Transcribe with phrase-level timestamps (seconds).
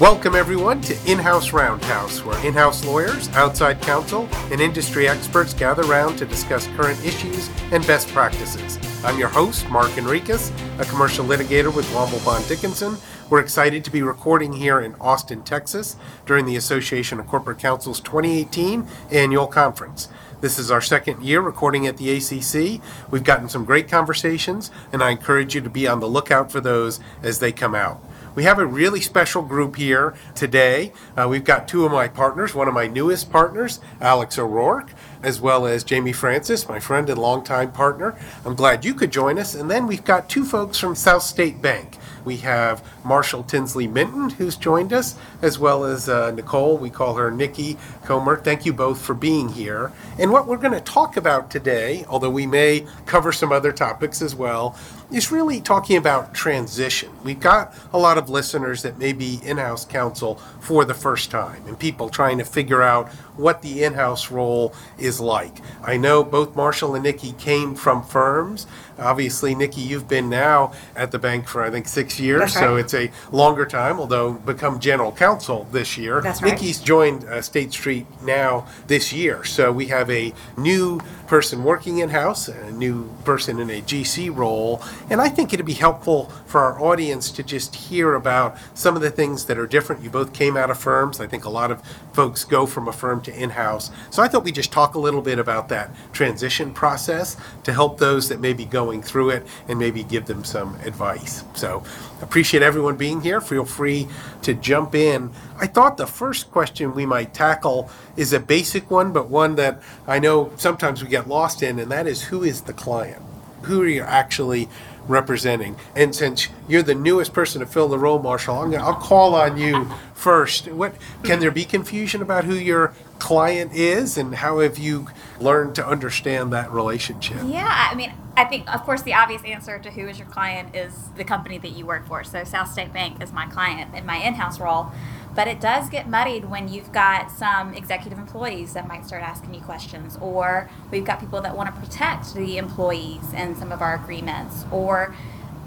[0.00, 5.52] Welcome, everyone, to In House Roundhouse, where in house lawyers, outside counsel, and industry experts
[5.52, 8.78] gather around to discuss current issues and best practices.
[9.04, 12.96] I'm your host, Mark Henriques, a commercial litigator with Womble Bond Dickinson.
[13.28, 17.98] We're excited to be recording here in Austin, Texas, during the Association of Corporate Counsel's
[17.98, 20.08] 2018 annual conference.
[20.40, 22.80] This is our second year recording at the ACC.
[23.10, 26.60] We've gotten some great conversations, and I encourage you to be on the lookout for
[26.60, 28.00] those as they come out.
[28.38, 30.92] We have a really special group here today.
[31.16, 34.92] Uh, we've got two of my partners, one of my newest partners, Alex O'Rourke,
[35.24, 38.16] as well as Jamie Francis, my friend and longtime partner.
[38.44, 39.56] I'm glad you could join us.
[39.56, 41.98] And then we've got two folks from South State Bank.
[42.28, 46.76] We have Marshall Tinsley Minton, who's joined us, as well as uh, Nicole.
[46.76, 48.36] We call her Nikki Comer.
[48.36, 49.92] Thank you both for being here.
[50.18, 54.20] And what we're going to talk about today, although we may cover some other topics
[54.20, 54.76] as well,
[55.10, 57.10] is really talking about transition.
[57.24, 61.30] We've got a lot of listeners that may be in house counsel for the first
[61.30, 65.62] time and people trying to figure out what the in house role is like.
[65.82, 68.66] I know both Marshall and Nikki came from firms.
[68.98, 72.76] Obviously, Nikki, you've been now at the bank for I think six years, That's so
[72.76, 73.98] it's a longer time.
[74.00, 76.20] Although become general counsel this year.
[76.20, 76.52] That's right.
[76.52, 81.98] Nikki's joined uh, State Street now this year, so we have a new person working
[81.98, 86.32] in house, a new person in a GC role, and I think it'd be helpful
[86.46, 90.02] for our audience to just hear about some of the things that are different.
[90.02, 91.20] You both came out of firms.
[91.20, 91.82] I think a lot of
[92.14, 95.22] folks go from a firm to in-house, so I thought we'd just talk a little
[95.22, 99.78] bit about that transition process to help those that may be going through it and
[99.78, 101.44] maybe give them some advice.
[101.54, 101.84] So
[102.22, 103.40] appreciate everyone being here.
[103.40, 104.08] Feel free
[104.42, 105.30] to jump in.
[105.60, 109.82] I thought the first question we might tackle is a basic one, but one that
[110.06, 113.22] I know sometimes we get lost in, and that is who is the client?
[113.62, 114.68] Who are you actually
[115.08, 115.76] representing?
[115.96, 119.34] And since you're the newest person to fill the role, Marshall, I'm gonna, I'll call
[119.34, 120.68] on you first.
[120.68, 125.08] What can there be confusion about who your client is, and how have you
[125.40, 127.38] learned to understand that relationship?
[127.46, 130.76] Yeah, I mean, I think, of course, the obvious answer to who is your client
[130.76, 132.22] is the company that you work for.
[132.22, 134.92] So, South State Bank is my client in my in house role.
[135.38, 139.54] But it does get muddied when you've got some executive employees that might start asking
[139.54, 143.80] you questions, or we've got people that want to protect the employees in some of
[143.80, 145.14] our agreements, or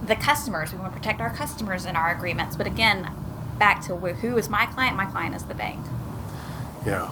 [0.06, 0.74] the customers.
[0.74, 2.58] We want to protect our customers in our agreements.
[2.58, 3.12] But again,
[3.60, 4.98] back to who is my client?
[4.98, 5.80] My client is the bank.
[6.86, 7.10] Yeah.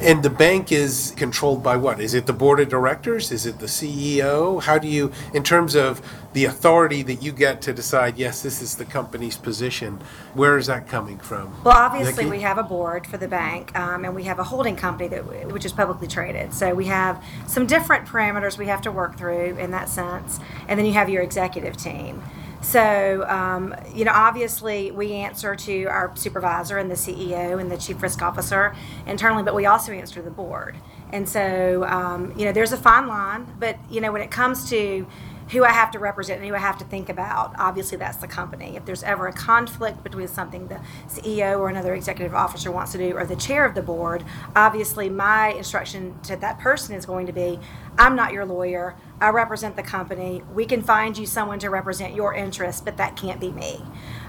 [0.00, 2.00] And the bank is controlled by what?
[2.00, 3.30] Is it the board of directors?
[3.30, 4.62] Is it the CEO?
[4.62, 6.00] How do you, in terms of
[6.32, 10.00] the authority that you get to decide, yes, this is the company's position,
[10.34, 11.52] where is that coming from?
[11.64, 12.38] Well, obviously, Nikki?
[12.38, 15.52] we have a board for the bank, um, and we have a holding company that
[15.52, 16.54] which is publicly traded.
[16.54, 20.78] So we have some different parameters we have to work through in that sense, and
[20.78, 22.22] then you have your executive team.
[22.62, 27.78] So, um, you know, obviously, we answer to our supervisor and the CEO and the
[27.78, 28.74] chief risk officer
[29.06, 30.76] internally, but we also answer the board.
[31.12, 34.68] And so, um, you know, there's a fine line, but you know, when it comes
[34.70, 35.06] to
[35.50, 37.54] who I have to represent and who I have to think about.
[37.58, 38.76] Obviously, that's the company.
[38.76, 42.98] If there's ever a conflict between something the CEO or another executive officer wants to
[42.98, 47.26] do, or the chair of the board, obviously my instruction to that person is going
[47.26, 47.58] to be
[47.98, 48.94] I'm not your lawyer.
[49.20, 50.42] I represent the company.
[50.54, 53.82] We can find you someone to represent your interests, but that can't be me.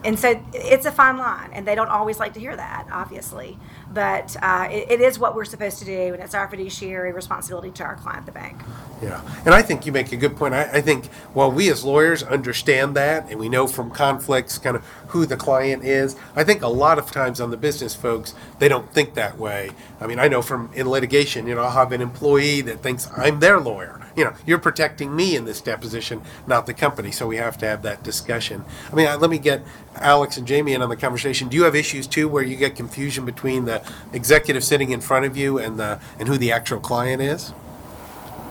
[0.03, 3.57] And so it's a fine line, and they don't always like to hear that, obviously.
[3.93, 7.71] But uh, it, it is what we're supposed to do, and it's our fiduciary responsibility
[7.71, 8.59] to our client, the bank.
[9.01, 10.53] Yeah, and I think you make a good point.
[10.53, 14.75] I, I think while we as lawyers understand that and we know from conflicts kind
[14.75, 18.33] of who the client is, I think a lot of times on the business folks,
[18.59, 19.69] they don't think that way.
[20.01, 23.07] I mean, I know from in litigation, you know, I'll have an employee that thinks
[23.15, 24.00] I'm their lawyer.
[24.15, 27.11] You know, you're protecting me in this deposition, not the company.
[27.11, 28.65] So we have to have that discussion.
[28.91, 29.63] I mean, let me get
[29.95, 31.47] Alex and Jamie in on the conversation.
[31.47, 33.81] Do you have issues too where you get confusion between the
[34.13, 37.53] executive sitting in front of you and the and who the actual client is?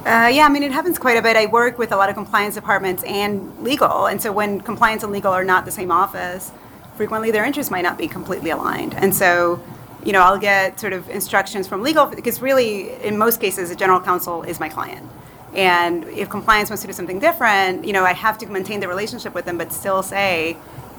[0.00, 1.36] Uh, yeah, I mean, it happens quite a bit.
[1.36, 5.12] I work with a lot of compliance departments and legal, and so when compliance and
[5.12, 6.52] legal are not the same office,
[6.96, 8.94] frequently their interests might not be completely aligned.
[8.94, 9.62] And so,
[10.02, 13.76] you know, I'll get sort of instructions from legal because really, in most cases, the
[13.76, 15.06] general counsel is my client.
[15.54, 18.88] And if compliance wants to do something different, you know, I have to maintain the
[18.88, 20.56] relationship with them, but still say,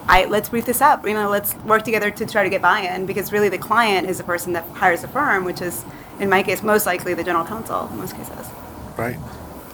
[0.07, 1.05] I, let's brief this up.
[1.05, 4.17] You know, let's work together to try to get buy-in because really the client is
[4.17, 5.85] the person that hires the firm, which is,
[6.19, 8.49] in my case, most likely the general counsel in most cases.
[8.97, 9.17] Right?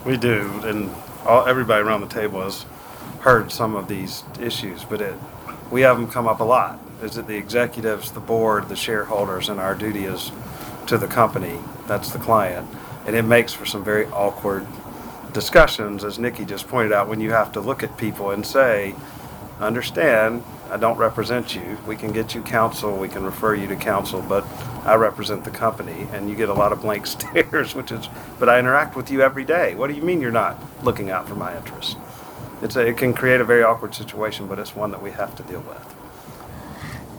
[0.05, 0.91] We do, and
[1.25, 2.65] all, everybody around the table has
[3.21, 5.15] heard some of these issues, but it,
[5.71, 6.79] we have them come up a lot.
[7.01, 10.31] Is it the executives, the board, the shareholders, and our duty is
[10.87, 12.67] to the company, that's the client.
[13.07, 14.67] And it makes for some very awkward
[15.33, 18.93] discussions, as Nikki just pointed out, when you have to look at people and say,
[19.59, 21.77] understand, I don't represent you.
[21.87, 24.45] We can get you counsel, we can refer you to counsel, but
[24.83, 28.09] I represent the company and you get a lot of blank stares, which is,
[28.39, 29.75] but I interact with you every day.
[29.75, 31.95] What do you mean you're not looking out for my interests?
[32.61, 35.35] It's a, it can create a very awkward situation, but it's one that we have
[35.35, 35.95] to deal with.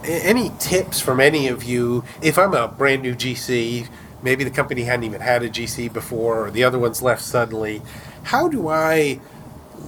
[0.04, 2.04] Any tips from any of you?
[2.22, 3.88] If I'm a brand new GC,
[4.22, 7.82] maybe the company hadn't even had a GC before, or the other one's left suddenly,
[8.24, 9.20] how do I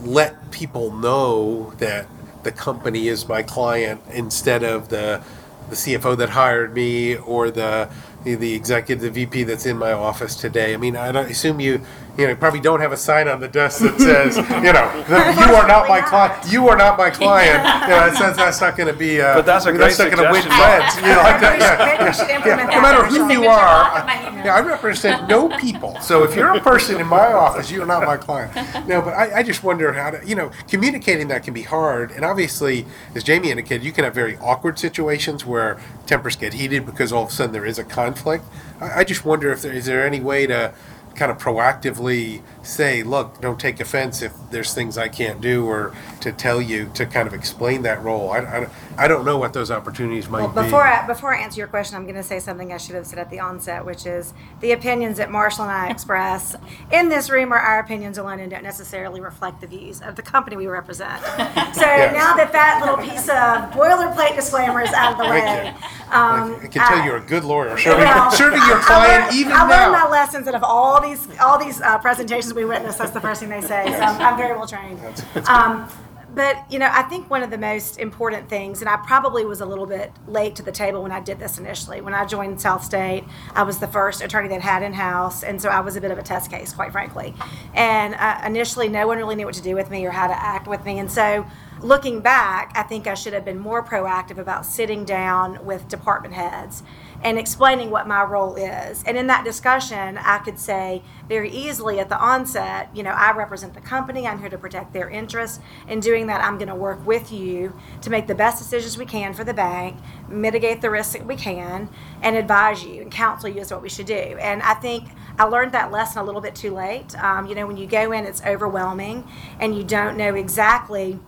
[0.05, 2.07] let people know that
[2.43, 5.23] the company is my client instead of the
[5.69, 7.89] the CFO that hired me or the
[8.25, 10.75] the, executive, the VP that's in my office today.
[10.75, 11.81] I mean, I assume you,
[12.21, 14.87] you know, probably don't have a sign on the desk that says, you know,
[15.49, 16.53] you are not my client.
[16.53, 17.65] You are not my client.
[17.89, 19.21] You know, it says that's not going to be.
[19.21, 20.61] Uh, But that's a that's not going to win suggestion.
[20.61, 20.97] friends.
[20.97, 21.59] You know, like that.
[21.59, 22.67] Yeah, Maybe we yeah.
[22.77, 24.45] No matter who you are, block on my email.
[24.45, 25.99] yeah, I represent no people.
[26.01, 28.55] So if you're a person in my office, you're not my client.
[28.87, 32.11] No, but I, I just wonder how to, you know, communicating that can be hard.
[32.11, 32.85] And obviously,
[33.15, 37.25] as Jamie indicated, you can have very awkward situations where tempers get heated because all
[37.25, 38.45] of a sudden there is a conflict.
[38.81, 40.75] I, I just wonder if there is there any way to
[41.21, 45.95] kind of proactively say, look, don't take offense if there's things I can't do, or
[46.23, 48.31] to tell you to kind of explain that role.
[48.31, 48.69] I, I,
[49.01, 50.61] I don't know what those opportunities might Well, be.
[50.63, 53.07] before I, before I answer your question, I'm going to say something I should have
[53.07, 56.55] said at the onset, which is the opinions that Marshall and I express
[56.93, 60.23] in this room are our opinions alone and don't necessarily reflect the views of the
[60.23, 61.23] company we represent.
[61.73, 65.65] So now that that little piece of boilerplate disclaimer is out of the Thank way,
[65.67, 66.15] you.
[66.15, 69.37] um, I can tell you're a good lawyer, serving, well, serving your I client learned-
[69.37, 70.11] even I learned my now.
[70.11, 72.99] lessons out of all these all these uh, presentations we witnessed.
[72.99, 73.87] That's the first thing they say.
[73.87, 75.01] So I'm, I'm very well trained.
[75.49, 75.89] Um,
[76.35, 79.61] but you know, I think one of the most important things, and I probably was
[79.61, 82.01] a little bit late to the table when I did this initially.
[82.01, 83.25] When I joined South State,
[83.55, 86.11] I was the first attorney that had in house, and so I was a bit
[86.11, 87.35] of a test case, quite frankly.
[87.75, 90.39] And uh, initially, no one really knew what to do with me or how to
[90.39, 91.47] act with me, and so
[91.83, 96.35] looking back, I think I should have been more proactive about sitting down with department
[96.35, 96.83] heads
[97.23, 99.03] and explaining what my role is.
[99.05, 103.33] And in that discussion, I could say very easily at the onset, you know, I
[103.33, 105.61] represent the company, I'm here to protect their interests.
[105.89, 109.05] In doing that, I'm going to work with you to make the best decisions we
[109.05, 111.91] can for the bank, mitigate the risks that we can,
[112.23, 114.15] and advise you and counsel you as to what we should do.
[114.15, 115.09] And I think
[115.39, 117.17] I learned that lesson a little bit too late.
[117.23, 119.27] Um, you know, when you go in, it's overwhelming
[119.59, 121.19] and you don't know exactly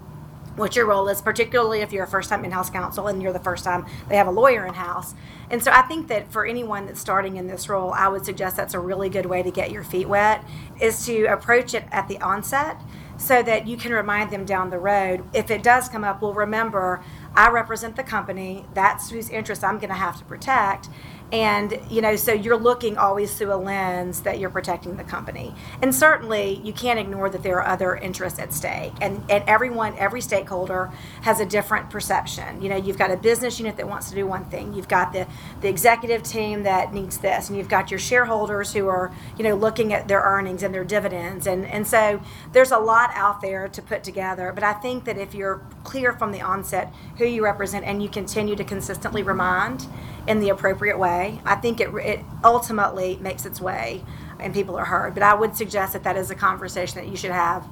[0.56, 3.32] what your role is, particularly if you're a first time in house counsel and you're
[3.32, 5.14] the first time they have a lawyer in house.
[5.50, 8.56] And so I think that for anyone that's starting in this role, I would suggest
[8.56, 10.44] that's a really good way to get your feet wet
[10.80, 12.80] is to approach it at the onset
[13.18, 15.24] so that you can remind them down the road.
[15.32, 17.02] If it does come up, well, remember,
[17.34, 20.88] I represent the company, that's whose interests I'm going to have to protect.
[21.32, 25.54] And, you know, so you're looking always through a lens that you're protecting the company.
[25.80, 28.92] And certainly you can't ignore that there are other interests at stake.
[29.00, 30.90] And, and everyone, every stakeholder
[31.22, 32.60] has a different perception.
[32.60, 35.14] You know, you've got a business unit that wants to do one thing, you've got
[35.14, 35.26] the,
[35.62, 39.54] the executive team that needs this, and you've got your shareholders who are, you know,
[39.54, 41.46] looking at their earnings and their dividends.
[41.46, 42.20] And, and so
[42.52, 44.52] there's a lot out there to put together.
[44.54, 48.10] But I think that if you're clear from the onset who you represent and you
[48.10, 49.86] continue to consistently remind
[50.26, 54.04] in the appropriate way, I think it, it ultimately makes its way
[54.38, 55.14] and people are heard.
[55.14, 57.66] But I would suggest that that is a conversation that you should have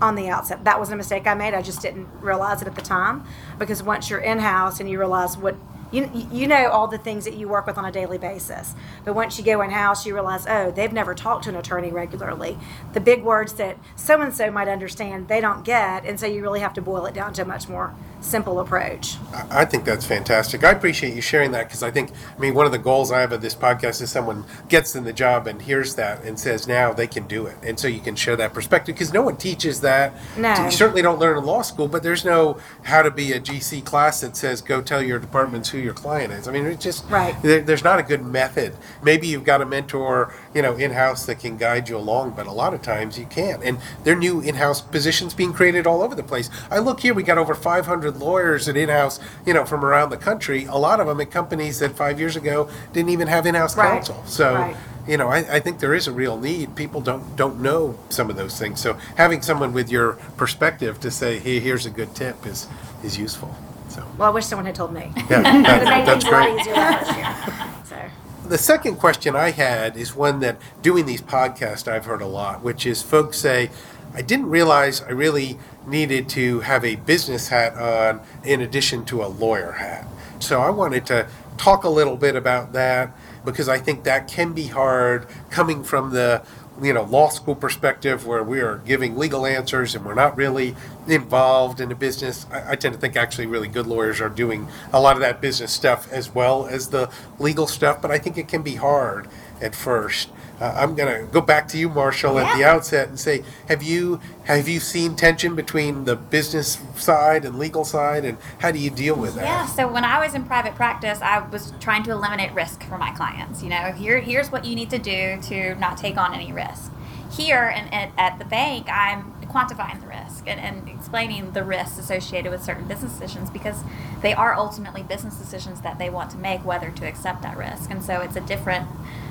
[0.00, 0.64] on the outset.
[0.64, 1.54] That was a mistake I made.
[1.54, 3.24] I just didn't realize it at the time
[3.58, 5.56] because once you're in house and you realize what
[5.92, 8.74] you, you know all the things that you work with on a daily basis.
[9.04, 11.92] But once you go in house, you realize, oh, they've never talked to an attorney
[11.92, 12.58] regularly.
[12.92, 16.04] The big words that so and so might understand, they don't get.
[16.04, 19.16] And so you really have to boil it down to a much more simple approach.
[19.50, 20.64] I think that's fantastic.
[20.64, 23.20] I appreciate you sharing that because I think, I mean, one of the goals I
[23.20, 26.66] have of this podcast is someone gets in the job and hears that and says
[26.66, 27.56] now they can do it.
[27.62, 30.14] And so you can share that perspective because no one teaches that.
[30.36, 30.64] No.
[30.64, 33.84] You certainly don't learn in law school, but there's no how to be a GC
[33.84, 36.48] class that says go tell your departments who your client is.
[36.48, 37.40] I mean, it's just, Right.
[37.42, 38.74] there, there's not a good method.
[39.02, 42.46] Maybe you've got a mentor, you know, in house that can guide you along, but
[42.46, 43.62] a lot of times you can't.
[43.62, 46.48] And there are new in house positions being created all over the place.
[46.70, 50.08] I look here, we got over 500 lawyers at in house, you know, from around
[50.08, 50.64] the country.
[50.64, 53.76] A lot of them at companies that five years ago didn't even have in house
[53.76, 53.96] Right.
[53.96, 54.22] counsel.
[54.24, 54.76] So, Right.
[55.06, 56.74] you know, I, I think there is a real need.
[56.74, 58.80] People don't don't know some of those things.
[58.80, 62.66] So having someone with your perspective to say, hey, here's a good tip is
[63.04, 63.54] is useful.
[63.90, 65.12] So Well, I wish someone had told me.
[65.28, 66.36] yeah, It would have that, made that's things a
[66.80, 68.15] lot great.
[68.48, 72.62] The second question I had is one that doing these podcasts I've heard a lot,
[72.62, 73.70] which is folks say,
[74.14, 79.24] I didn't realize I really needed to have a business hat on in addition to
[79.24, 80.06] a lawyer hat.
[80.38, 81.26] So I wanted to
[81.58, 83.10] talk a little bit about that
[83.44, 86.42] because I think that can be hard coming from the
[86.82, 90.74] you know, law school perspective where we are giving legal answers and we're not really
[91.08, 92.46] involved in the business.
[92.50, 95.40] I, I tend to think actually really good lawyers are doing a lot of that
[95.40, 99.28] business stuff as well as the legal stuff, but I think it can be hard
[99.60, 100.28] at first.
[100.60, 102.72] Uh, I'm going to go back to you, Marshall, at the Yeah.
[102.72, 107.84] outset and say, have you have you seen tension between the business side and legal
[107.84, 109.44] side, and how do you deal with that?
[109.44, 112.96] Yeah, so when I was in private practice, I was trying to eliminate risk for
[112.96, 113.62] my clients.
[113.62, 116.90] You know, here here's what you need to do to not take on any risk.
[117.30, 121.98] Here and at, at the bank, I'm quantifying the risk and, and explaining the risks
[121.98, 123.82] associated with certain business decisions because
[124.22, 127.90] they are ultimately business decisions that they want to make whether to accept that risk.
[127.90, 128.88] And so it's a different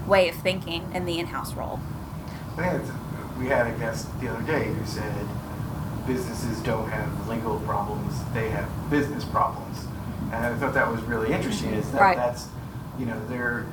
[0.07, 1.79] way of thinking in the in-house role.
[2.57, 2.91] I think it's,
[3.39, 5.13] we had a guest the other day who said
[6.07, 9.87] businesses don't have legal problems, they have business problems.
[10.31, 12.17] And I thought that was really interesting, is that Right.
[12.17, 12.47] that's,
[12.99, 13.65] you know, they're,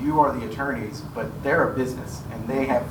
[0.00, 2.86] you are the attorneys, but they're a business and they have,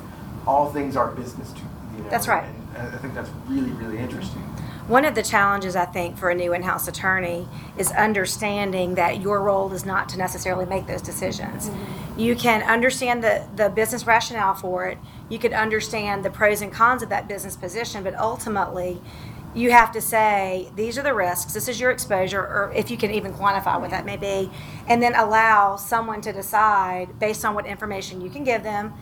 [0.45, 1.62] all things are business to,
[2.03, 2.10] you know.
[2.10, 2.45] That's right.
[2.77, 4.41] I think that's really, really interesting.
[4.88, 9.41] One of the challenges I think for a new in-house attorney is understanding that your
[9.41, 11.69] role is not to necessarily make those decisions.
[11.69, 12.19] Mm-hmm.
[12.19, 14.98] You can understand the, the business rationale for it.
[15.29, 19.01] You could understand the pros and cons of that business position, but ultimately,
[19.55, 21.53] you have to say these are the risks.
[21.53, 24.51] This is your exposure, or if you can even quantify what that may be,
[24.88, 28.93] and then allow someone to decide based on what information you can give them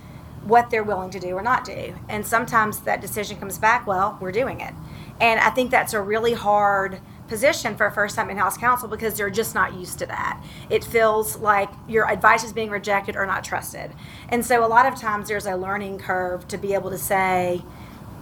[0.43, 1.95] what they're willing to do or not do.
[2.09, 4.73] And sometimes that decision comes back, well, we're doing it.
[5.19, 8.89] And I think that's a really hard position for a first time in house counsel
[8.89, 10.43] because they're just not used to that.
[10.69, 13.91] It feels like your advice is being rejected or not trusted.
[14.29, 17.61] And so a lot of times there's a learning curve to be able to say,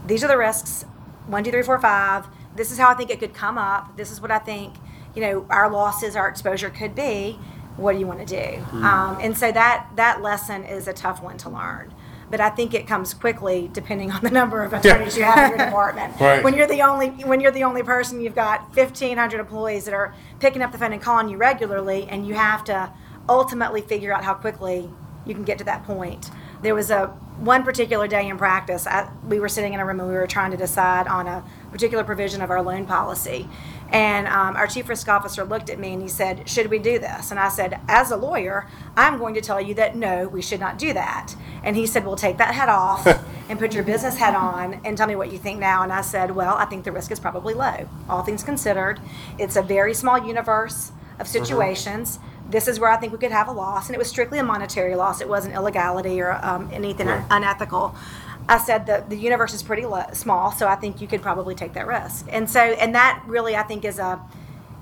[0.06, 0.86] these are the risks
[1.28, 2.26] one, two, three, four, five.
[2.56, 3.96] This is how I think it could come up.
[3.96, 4.76] This is what I think,
[5.16, 7.40] you know, our losses, our exposure could be.
[7.78, 8.62] What do you want to do?
[8.84, 11.94] Um, and so that that lesson is a tough one to learn.
[12.30, 15.58] But I think it comes quickly depending on the number of attorneys you have in
[15.58, 16.16] your department.
[16.20, 16.44] Right.
[16.44, 20.14] When you're the only when you're the only person, you've got 1,500 employees that are
[20.40, 22.92] picking up the phone and calling you regularly, and you have to
[23.30, 24.90] ultimately figure out how quickly
[25.26, 26.30] you can get to that point.
[26.62, 27.08] There was a
[27.38, 28.86] one particular day in practice.
[28.86, 31.44] I, we were sitting in a room and we were trying to decide on a
[31.72, 33.48] particular provision of our loan policy.
[33.92, 37.00] And um, our chief risk officer looked at me and he said, Should we do
[37.00, 37.32] this?
[37.32, 40.60] And I said, As a lawyer, I'm going to tell you that no, we should
[40.60, 41.36] not do that.
[41.64, 43.08] And he said, Well, take that hat off
[43.50, 45.82] and put your business hat on and tell me what you think now.
[45.82, 49.00] And I said, Well, I think the risk is probably low, all things considered.
[49.40, 52.20] It's a very small universe of situations.
[52.50, 53.88] This is where I think we could have a loss.
[53.88, 57.24] And it was strictly a monetary loss, it wasn't illegality or um, anything Right.
[57.30, 57.96] unethical.
[58.50, 61.54] I said that the universe is pretty lo- small, so I think you could probably
[61.54, 62.26] take that risk.
[62.30, 64.20] And so, and that really, I think, is a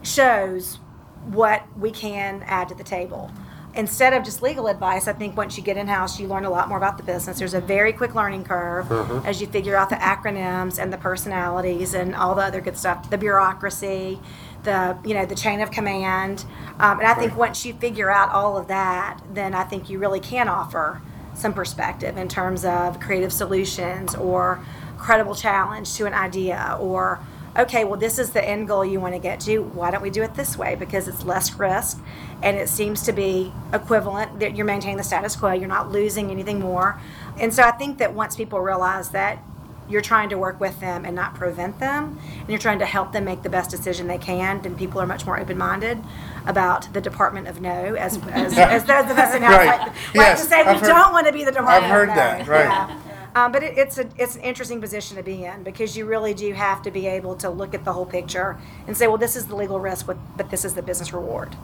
[0.04, 0.80] shows
[1.26, 3.30] what we can add to the table.
[3.76, 6.50] Instead of just legal advice, I think once you get in house, you learn a
[6.50, 7.38] lot more about the business.
[7.38, 8.90] There's a very quick learning curve
[9.26, 13.10] as you figure out the acronyms and the personalities and all the other good stuff,
[13.10, 14.20] the bureaucracy,
[14.64, 16.46] the you know the chain of command.
[16.80, 20.00] Um, and I think once you figure out all of that, then I think you
[20.00, 21.02] really can offer
[21.38, 24.63] some perspective in terms of creative solutions or
[24.98, 27.20] credible challenge to an idea or
[27.58, 29.60] okay well this is the end goal you want to get to.
[29.60, 30.75] Why don't we do it this way?
[30.75, 32.00] Because it's less risk
[32.41, 35.53] and it seems to be equivalent that you're maintaining the status quo.
[35.53, 37.00] You're not losing anything more.
[37.39, 39.44] And so i think that once people realize that
[39.89, 43.12] you're trying to work with them and not prevent them and you're trying to help
[43.12, 46.01] them make the best decision they can then people are much more open-minded
[46.46, 49.67] about the department of no as as, as us in house Right.
[49.79, 51.89] like, like Yes, to say I've we heard- don't want to be the department I've
[51.91, 52.63] heard of that, right.
[52.65, 53.00] Yeah.
[53.36, 56.34] Um, but it, it's a it's an interesting position to be in because you really
[56.34, 59.36] do have to be able to look at the whole picture and say, well, this
[59.36, 61.56] is the legal risk, but, but this is the business reward.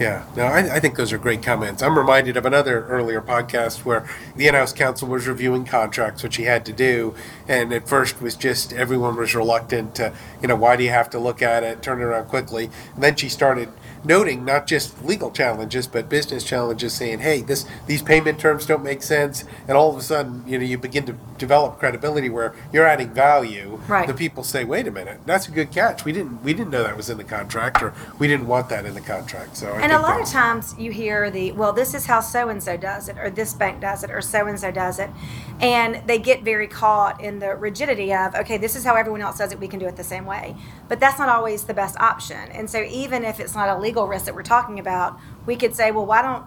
[0.00, 1.82] Yeah, no, I, I think those are great comments.
[1.82, 6.44] I'm reminded of another earlier podcast where the in-house counsel was reviewing contracts, which he
[6.44, 7.14] had to do,
[7.46, 11.10] and at first was just everyone was reluctant to, you know, why do you have
[11.10, 13.68] to look at it, turn it around quickly, and then she started
[14.02, 18.82] noting not just legal challenges but business challenges, saying, hey, this these payment terms don't
[18.82, 22.54] make sense, and all of a sudden, you know, you begin to develop credibility where
[22.72, 23.78] you're adding value.
[23.86, 24.06] Right.
[24.06, 26.06] The people say, wait a minute, that's a good catch.
[26.06, 28.86] We didn't we didn't know that was in the contract, or we didn't want that
[28.86, 29.58] in the contract.
[29.58, 32.48] So I And a lot of times you hear the, well, this is how so
[32.48, 35.10] and so does it, or this bank does it, or so and so does it.
[35.58, 39.38] And they get very caught in the rigidity of, okay, this is how everyone else
[39.38, 40.54] does it, we can do it the same way.
[40.86, 42.38] But that's not always the best option.
[42.52, 45.74] And so even if it's not a legal risk that we're talking about, we could
[45.74, 46.44] say, well, why don't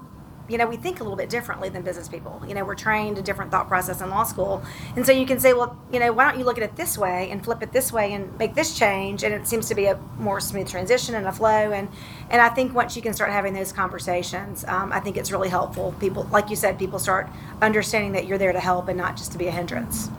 [0.49, 2.41] you know, we think a little bit differently than business people.
[2.47, 4.61] You know, we're trained a different thought process in law school.
[4.95, 6.97] And so you can say, well, you know, why don't you look at it this
[6.97, 9.23] way and flip it this way and make this change?
[9.23, 11.71] And it seems to be a more smooth transition and a flow.
[11.71, 11.87] And,
[12.29, 15.49] and I think once you can start having those conversations, um, I think it's really
[15.49, 15.95] helpful.
[15.99, 17.29] People, like you said, people start
[17.61, 20.09] understanding that you're there to help and not just to be a hindrance.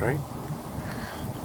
[0.00, 0.20] Right.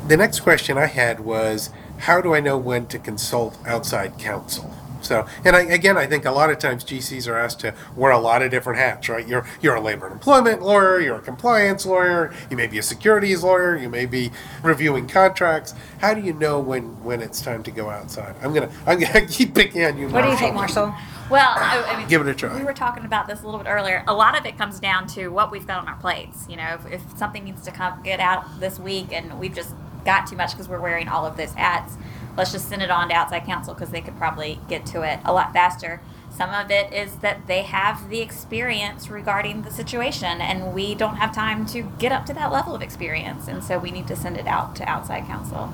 [0.07, 4.75] The next question I had was, how do I know when to consult outside counsel?
[5.03, 8.11] So, and I, again, I think a lot of times GCs are asked to wear
[8.11, 9.27] a lot of different hats, right?
[9.27, 12.83] You're you're a labor and employment lawyer, you're a compliance lawyer, you may be a
[12.83, 14.31] securities lawyer, you may be
[14.63, 15.73] reviewing contracts.
[15.99, 18.35] How do you know when when it's time to go outside?
[18.41, 20.07] I'm gonna I'm gonna keep picking on you.
[20.09, 20.93] What do you think, Marshall?
[21.29, 22.57] Well, I, I mean, Give it a try.
[22.57, 24.03] We were talking about this a little bit earlier.
[24.07, 26.45] A lot of it comes down to what we've got on our plates.
[26.49, 29.73] You know, if, if something needs to come get out this week and we've just
[30.05, 31.95] got too much because we're wearing all of those hats,
[32.37, 35.19] let's just send it on to outside counsel because they could probably get to it
[35.25, 36.01] a lot faster.
[36.35, 41.17] Some of it is that they have the experience regarding the situation, and we don't
[41.17, 44.15] have time to get up to that level of experience, and so we need to
[44.15, 45.67] send it out to outside counsel.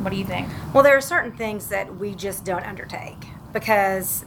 [0.00, 0.48] What do you think?
[0.72, 3.16] Well, there are certain things that we just don't undertake
[3.52, 4.24] because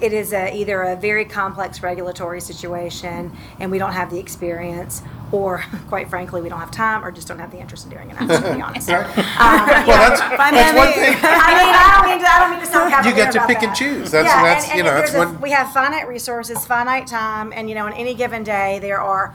[0.00, 5.02] it is a, either a very complex regulatory situation and we don't have the experience,
[5.32, 8.10] or quite frankly, we don't have time or just don't have the interest in doing
[8.10, 8.20] it.
[8.20, 8.88] I'm just going to be honest.
[9.38, 11.14] Um, well, that's, that's one thing.
[11.22, 13.38] I mean, I don't mean to, I don't mean to sound You cavalier get to
[13.38, 13.76] about pick and that.
[13.76, 14.10] choose.
[14.10, 15.40] That's yeah, that's and, and you know that's there's a- one.
[15.40, 19.34] we have finite resources, finite time, and you know, on any given day there are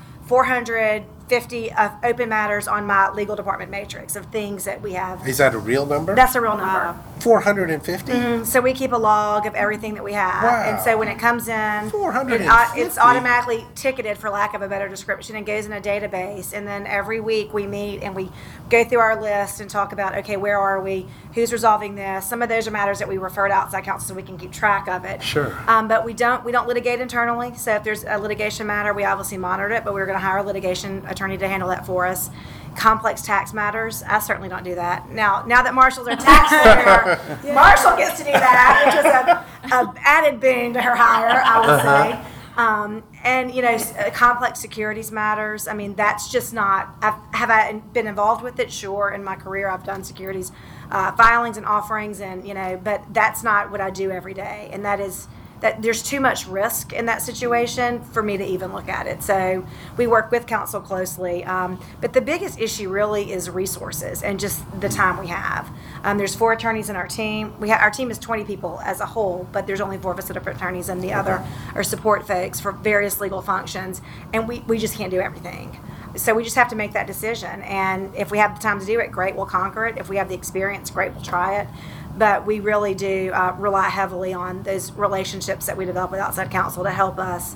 [1.29, 5.25] 450 of open matters on my legal department matrix of things that we have.
[5.27, 6.15] Is that a real number?
[6.15, 6.97] That's a real number.
[7.19, 8.11] four hundred and fifty.
[8.11, 11.17] Mm, So we keep a log of everything that we have, and so when it
[11.19, 12.81] comes in, it, au- 450.
[12.81, 16.51] it's automatically ticketed, for lack of a better description, and goes in a database.
[16.53, 18.29] And then every week we meet and we
[18.69, 21.07] go through our list and talk about, okay, where are we?
[21.33, 22.27] Who's resolving this?
[22.29, 24.51] Some of those are matters that we refer to outside counsel so we can keep
[24.51, 25.23] track of it.
[25.23, 25.57] Sure.
[25.67, 27.55] Um, but we don't we don't litigate internally.
[27.55, 30.37] So if there's a litigation matter, we obviously monitor it, but we're going to hire
[30.37, 32.29] a litigation attorney to handle that for us.
[32.75, 35.09] Complex tax matters, I certainly don't do that.
[35.09, 39.75] Now, now that Marshall's our tax lawyer, Marshall gets to do that, which is a,
[39.75, 42.32] a added boon to her hire, I would say.
[42.55, 45.67] Um, and you know, uh, complex securities matters.
[45.67, 46.95] I mean, that's just not.
[47.01, 48.71] I've, have I been involved with it?
[48.71, 49.09] Sure.
[49.11, 50.51] In my career, I've done securities
[50.91, 54.69] uh, filings and offerings, and you know, but that's not what I do every day.
[54.71, 55.27] And that is
[55.63, 59.23] that there's too much risk in that situation for me to even look at it.
[59.23, 61.45] So we work with counsel closely.
[61.45, 65.71] Um, but the biggest issue really is resources and just the time we have.
[66.03, 67.57] Um, there's four attorneys in our team.
[67.61, 70.19] We ha- our team is 20 people as a whole, but there's only four of
[70.19, 71.41] us that are attorneys, and the other
[71.75, 74.01] are support folks for various legal functions.
[74.33, 75.79] And we, we just can't do everything.
[76.15, 77.61] So we just have to make that decision.
[77.61, 79.97] And if we have the time to do it, great, we'll conquer it.
[79.97, 81.67] If we have the experience, great, we'll try it.
[82.15, 86.51] But we really do uh, rely heavily on those relationships that we develop with outside
[86.51, 87.55] counsel to help us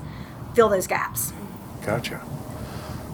[0.53, 1.33] fill those gaps.
[1.85, 2.17] Gotcha.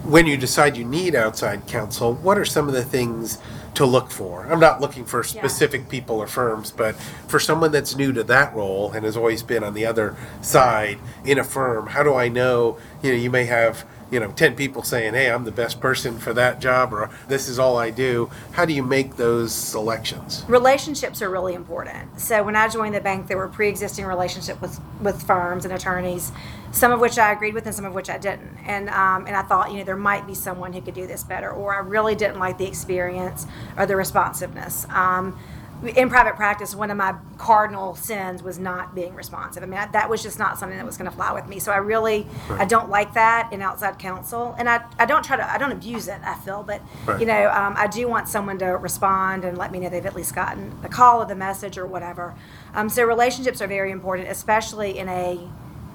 [0.04, 3.38] When you decide you need outside counsel, what are some of the things
[3.76, 4.46] to look for?
[4.48, 6.96] I'm not looking for specific people or firms, but
[7.28, 11.00] for someone that's new to that role and has always been on the other side
[11.24, 12.78] in a firm, how do I know?
[13.02, 16.18] You know, you may have you know 10 people saying hey i'm the best person
[16.20, 20.46] for that job or this is all i do how do you make those selections
[20.48, 22.20] relationships are really important.
[22.20, 26.32] So when I joined the bank, there were pre-existing relationships with, with firms and attorneys,
[26.72, 28.58] some of which I agreed with and some of which I didn't.
[28.66, 31.24] And um, and I thought, you know, there might be someone who could do this
[31.24, 33.46] better, or I really didn't like the experience
[33.78, 34.86] or the responsiveness.
[34.90, 35.38] Um,
[35.86, 39.64] in private practice, one of my cardinal sins was not being responsive.
[39.64, 41.60] I mean, I, that was just not something that was going to fly with me.
[41.60, 45.36] So I really, I don't like that in outside counsel, and I, I don't try
[45.38, 46.20] to, I don't abuse it.
[46.24, 47.20] I feel, but Right.
[47.20, 50.16] you know, um, I do want someone to respond and let me know they've at
[50.16, 52.34] least gotten the call or the message or whatever.
[52.74, 55.40] Um, so relationships are very important, especially in a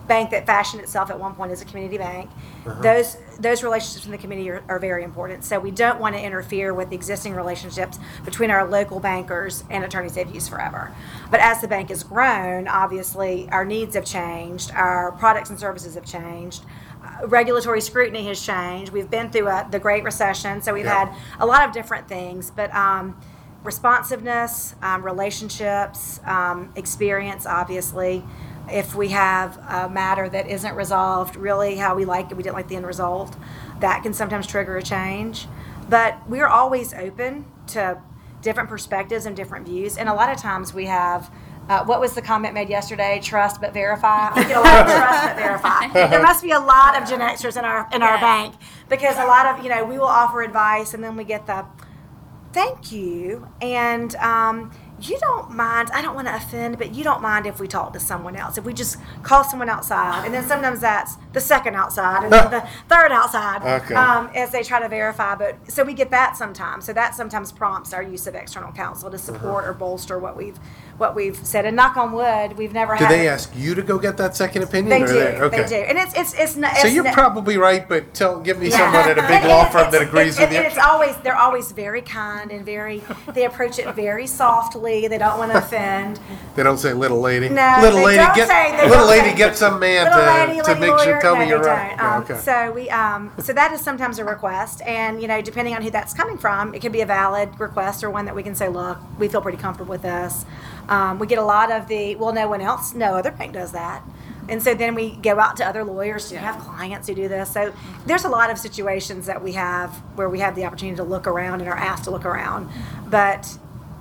[0.09, 2.31] bank that fashioned itself at one point as a community bank.
[2.83, 5.45] Those those relationships in the community are, are very important.
[5.45, 9.85] So we don't want to interfere with the existing relationships between our local bankers and
[9.85, 10.93] attorneys they've used forever.
[11.31, 15.95] But as the bank has grown, obviously our needs have changed, our products and services
[15.95, 16.65] have changed
[17.05, 18.93] uh, regulatory scrutiny has changed.
[18.93, 21.07] We've been through a, the Great Recession, so we've Yeah.
[21.07, 22.51] had a lot of different things.
[22.51, 23.17] But um,
[23.63, 28.25] responsiveness, um, relationships, um, experience, obviously.
[28.71, 32.57] If we have a matter that isn't resolved really how we like it, we didn't
[32.57, 33.37] like the end result,
[33.81, 35.47] that can sometimes trigger a change.
[35.89, 38.01] But we're always open to
[38.43, 39.97] different perspectives and different views.
[39.97, 41.31] And a lot of times we have.
[41.69, 43.21] Uh, what was the comment made yesterday?
[43.23, 44.31] Trust but verify.
[44.35, 46.09] We get a lot of trust but verify.
[46.09, 48.21] There must be a lot of Gen Xers in our in our Yes.
[48.23, 48.55] bank
[48.89, 51.67] because a lot of you know we will offer advice and then we get the
[52.55, 57.23] thank you and um, you don't mind, I don't want to offend, but you don't
[57.23, 60.25] mind if we talk to someone else, if we just call someone outside.
[60.25, 63.95] And then sometimes that's the second outside and then the third outside Okay.
[63.95, 65.35] um, as they try to verify.
[65.35, 66.85] But so we get that sometimes.
[66.85, 69.71] So that sometimes prompts our use of external counsel to support Uh-huh.
[69.71, 70.59] or bolster what we've
[70.99, 71.65] what we've said.
[71.65, 73.13] And knock on wood, we've never Do had.
[73.13, 74.91] they ask you to go get that second opinion?
[74.91, 75.45] They or do.
[75.45, 75.63] okay.
[75.63, 75.75] They do.
[75.77, 76.77] And it's it's it's not.
[76.77, 78.79] So it's you're not- probably right, but tell give me yeah.
[78.79, 80.59] someone at a big law firm that agrees with you.
[80.59, 85.09] And it's always they're always very kind and very they approach it very softly.
[85.09, 86.21] They don't want to offend.
[86.57, 87.49] They don't say little lady.
[87.49, 90.81] No, little lady, get say- little lady, say- get some man to, lady, to lady
[90.81, 91.99] make sure tell no, me you're right.
[91.99, 92.39] Um, okay.
[92.39, 95.91] So we um, so that is sometimes a request, and you know depending on who
[95.91, 98.69] that's coming from, it could be a valid request or one that we can say,
[98.69, 100.45] look, we feel pretty comfortable with this.
[100.89, 103.73] Um, we get a lot of the well, no one else, no other bank does
[103.73, 104.03] that.
[104.49, 106.33] And so then we go out to other lawyers.
[106.33, 107.53] You have clients who do this.
[107.53, 107.75] So
[108.07, 111.27] there's a lot of situations that we have where we have the opportunity to look
[111.27, 112.71] around and are asked to look around.
[113.11, 113.45] But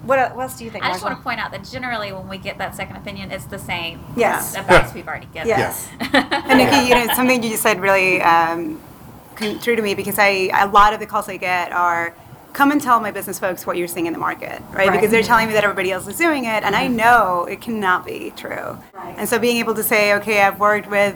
[0.04, 0.86] what, what else do you think?
[0.86, 1.15] I just Marshall?
[1.15, 4.00] want to point out that generally when we get that second opinion, it's the same
[4.15, 4.56] Yes.
[4.56, 5.50] advice we've already given.
[5.50, 5.89] Yes.
[6.13, 8.80] And Nikki, you know, something you just said really um,
[9.36, 12.15] came true to me because I a lot of the calls I get are
[12.57, 14.87] come and tell my business folks what you're seeing in the market, right?
[14.87, 14.91] Right.
[14.91, 16.95] Because they're telling me that everybody else is doing it, and I mm-hmm.
[16.95, 18.79] know it cannot be true.
[18.93, 19.13] Right.
[19.15, 21.15] And so being able to say, okay, I've worked with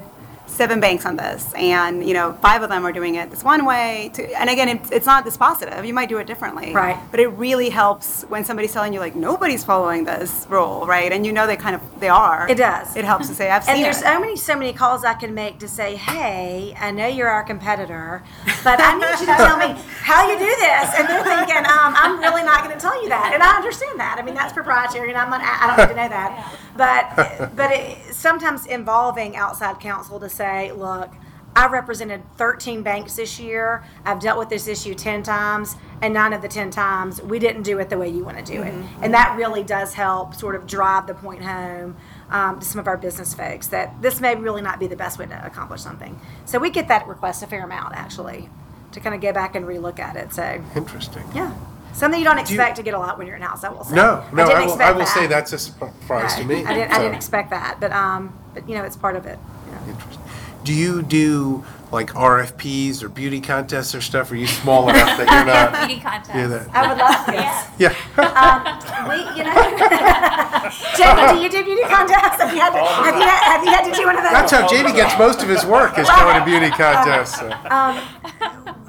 [0.51, 3.65] seven banks on this, and you know, five of them are doing it this one
[3.65, 4.11] way.
[4.13, 5.87] To, and again, it's, it's not dispositive.
[5.87, 6.97] You might do it differently, Right.
[7.09, 11.11] But it really helps when somebody's telling you like nobody's following this rule, right?
[11.11, 12.49] And you know they kind of they are.
[12.49, 12.95] It does.
[12.95, 14.03] It helps to say I've seen And there's it.
[14.03, 17.43] so many, so many calls I can make to say, "Hey, I know you're our
[17.43, 18.23] competitor,
[18.63, 19.69] but I need you to tell me
[20.01, 23.09] how you do this." And they're thinking, um, "I'm really not going to tell you
[23.09, 24.17] that," and I understand that.
[24.19, 26.55] I mean, that's proprietary, and I'm not, I don't need to know that.
[26.75, 31.11] But, but it, sometimes involving outside counsel to say, "Look."
[31.53, 33.83] I represented 13 banks this year.
[34.05, 37.63] I've dealt with this issue 10 times, and nine of the 10 times we didn't
[37.63, 38.73] do it the way you want to do it.
[39.01, 41.97] And that really does help sort of drive the point home
[42.29, 45.19] um, to some of our business folks that this may really not be the best
[45.19, 46.19] way to accomplish something.
[46.45, 48.49] So we get that request a fair amount actually
[48.93, 50.33] to kind of go back and relook at it.
[50.33, 51.23] So Interesting.
[51.35, 51.53] yeah,
[51.93, 53.63] something you don't you- expect to get a lot when you're in house.
[53.63, 53.95] I will say.
[53.95, 55.07] No, no, didn't I, will, expect I that.
[55.07, 56.65] say that's a surprise to me.
[56.65, 56.91] I didn't.
[56.93, 59.37] I didn't expect that, but um, but you know, it's part of it.
[59.69, 59.91] Yeah.
[59.93, 60.23] Interesting.
[60.63, 64.31] Do you do like RFPs or beauty contests or stuff?
[64.31, 65.87] Are you small enough that you're not?
[65.87, 66.35] Beauty contest.
[66.35, 67.35] Yeah, that- I would love this.
[67.79, 67.95] Yes.
[68.17, 68.23] Yeah.
[68.23, 69.51] Um, we, you know,
[70.95, 72.41] Jamie, do you do beauty contests?
[72.41, 74.31] Have you had to, have you had, have you had to do one of those?
[74.31, 77.39] That's how Jamie gets most of his work is going to beauty contests.
[77.39, 77.49] so.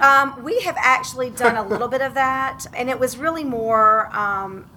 [0.01, 4.09] Um, we have actually done a little bit of that, and it was really more
[4.17, 4.69] um,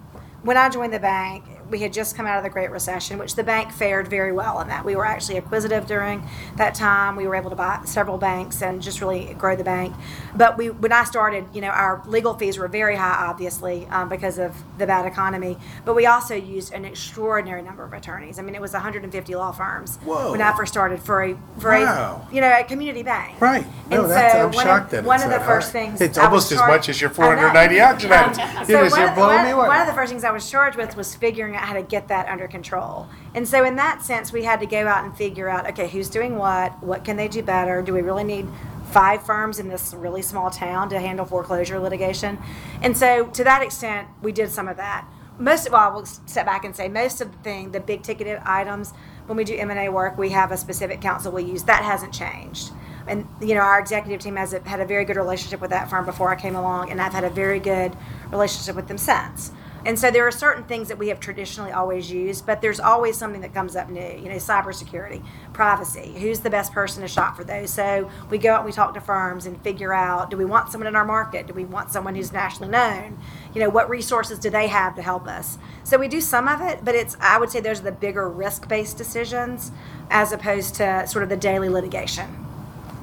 [0.42, 1.44] when I joined the bank.
[1.70, 4.60] We had just come out of the Great Recession, which the bank fared very well
[4.60, 4.84] in that.
[4.84, 6.26] We were actually acquisitive during
[6.56, 7.16] that time.
[7.16, 9.94] We were able to buy several banks and just really grow the bank.
[10.36, 14.08] But we, when I started, you know, our legal fees were very high, obviously, um,
[14.08, 15.58] because of the bad economy.
[15.84, 18.38] But we also used an extraordinary number of attorneys.
[18.38, 20.30] I mean, it was 150 law firms Whoa.
[20.32, 22.26] when I first started for a for Wow.
[22.30, 23.40] a you know a community bank.
[23.40, 23.66] Right.
[23.90, 25.86] No, And that's, so I'm one shocked of, that one it's of the first high.
[25.86, 28.36] things It's I almost as charged- much as your 490 action items.
[28.68, 29.68] So one you're of- blowing one- me away.
[29.68, 32.08] One of the first things I was charged with was figuring out how to get
[32.08, 33.08] that under control.
[33.34, 36.08] And so in that sense, we had to go out and figure out, okay, who's
[36.08, 36.82] doing what?
[36.82, 37.82] What can they do better?
[37.82, 38.46] Do we really need
[38.92, 42.38] five firms in this really small town to handle foreclosure litigation?
[42.82, 45.08] And so to that extent, we did some of that.
[45.38, 48.40] Most of all, we'll step back and say most of the thing, the big ticketed
[48.44, 48.92] items,
[49.26, 51.64] when we do M and A work, we have a specific counsel we use.
[51.64, 52.70] That hasn't changed.
[53.06, 56.06] And you know, our executive team has had a very good relationship with that firm
[56.06, 57.96] before I came along, and I've had a very good
[58.30, 59.52] relationship with them since.
[59.86, 63.16] And so there are certain things that we have traditionally always used, but there's always
[63.16, 64.00] something that comes up new.
[64.00, 66.12] You know, cybersecurity, privacy.
[66.18, 67.72] Who's the best person to shop for those?
[67.72, 70.72] So we go out and we talk to firms and figure out: do we want
[70.72, 71.46] someone in our market?
[71.46, 73.16] Do we want someone who's nationally known?
[73.54, 75.56] You know, what resources do they have to help us?
[75.84, 78.28] So we do some of it, but it's I would say those are the bigger
[78.28, 79.70] risk-based decisions
[80.10, 82.28] as opposed to sort of the daily litigation,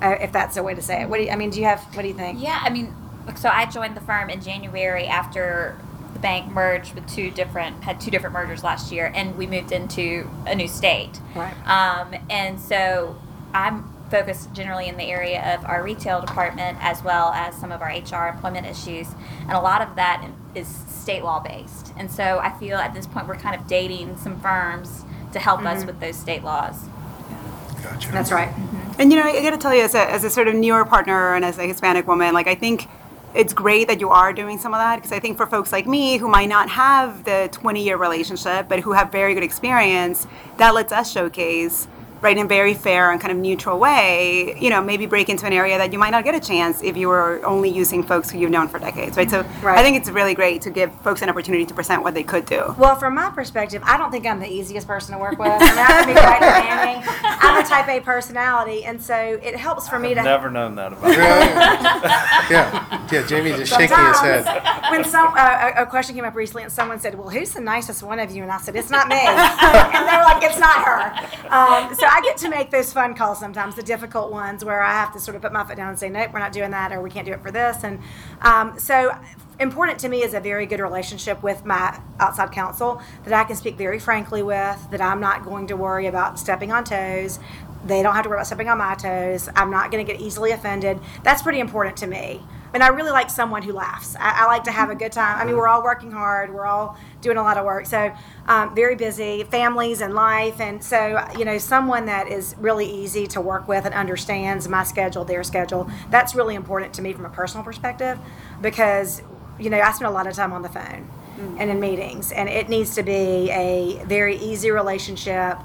[0.02, 1.08] uh, if that's a way to say it.
[1.08, 1.50] What do you, I mean?
[1.50, 1.82] Do you have?
[1.96, 2.42] What do you think?
[2.42, 2.94] Yeah, I mean,
[3.38, 5.80] so I joined the firm in January after
[6.14, 9.72] the bank merged with two different had two different mergers last year, and we moved
[9.72, 11.20] into a new state.
[11.36, 11.54] Right.
[11.68, 13.16] Um, and so
[13.54, 17.82] I'm focused generally in the area of our retail department as well as some of
[17.82, 19.08] our HR employment issues,
[19.42, 21.94] and a lot of that is state law based.
[21.98, 25.66] And so I feel at this point we're kind of dating some firms to help
[25.66, 26.86] us with those state laws.
[27.82, 28.12] Gotcha.
[28.12, 28.50] That's right.
[28.98, 30.86] And you know, I got to tell you, as a, as a sort of newer
[30.86, 32.88] partner and as a Hispanic woman, like I think
[33.36, 35.88] it's great that you are doing some of that because I think for folks like
[35.88, 40.28] me who might not have the 20 year relationship but who have very good experience,
[40.58, 41.88] that lets us showcase
[42.24, 45.46] right, in a very fair and kind of neutral way, you know, maybe break into
[45.46, 48.32] an area that you might not get a chance if you were only using folks
[48.32, 49.30] who you've known for decades, right?
[49.30, 49.78] So Right.
[49.78, 52.46] I think it's really great to give folks an opportunity to present what they could
[52.46, 52.74] do.
[52.78, 55.50] Well, from my perspective, I don't think I'm the easiest person to work with.
[55.52, 57.04] I mean, I can be quite demanding.
[57.24, 60.24] I'm a type A personality, and so it helps for me to.
[60.24, 61.18] Never known that about you.
[62.50, 64.46] Yeah, yeah, Jamie's just shaking his head.
[64.92, 67.62] when some uh, a a question came up recently, and someone said, "Well, who's the
[67.62, 70.78] nicest one of you?" and I said, "It's not me," and they're like, "It's not
[70.86, 71.02] her."
[71.50, 74.92] Um, so I get to make those fun calls sometimes, the difficult ones where I
[74.92, 76.92] have to sort of put my foot down and say, "Nope, we're not doing that,"
[76.92, 78.00] or "We can't do it for this." And
[78.44, 79.18] um, so,
[79.60, 83.56] important to me is a very good relationship with my outside counsel that I can
[83.56, 84.92] speak very frankly with.
[84.92, 87.40] That I'm not going to worry about stepping on toes.
[87.84, 89.50] They don't have to worry about stepping on my toes.
[89.56, 91.00] I'm not going to get easily offended.
[91.24, 92.44] That's pretty important to me.
[92.74, 94.16] And I really like someone who laughs.
[94.16, 95.40] I, I like to have a good time.
[95.40, 96.52] I mean, we're all working hard.
[96.54, 97.86] We're all doing a lot of work.
[97.86, 98.12] So,
[98.48, 100.60] um, very busy, families and life.
[100.60, 104.84] And so, you know, someone that is really easy to work with and understands my
[104.84, 108.18] schedule, their schedule, that's really important to me from a personal perspective
[108.62, 109.22] because,
[109.60, 111.10] you know, I spend a lot of time on the phone
[111.58, 112.32] and in meetings.
[112.32, 115.58] And it needs to be a very easy relationship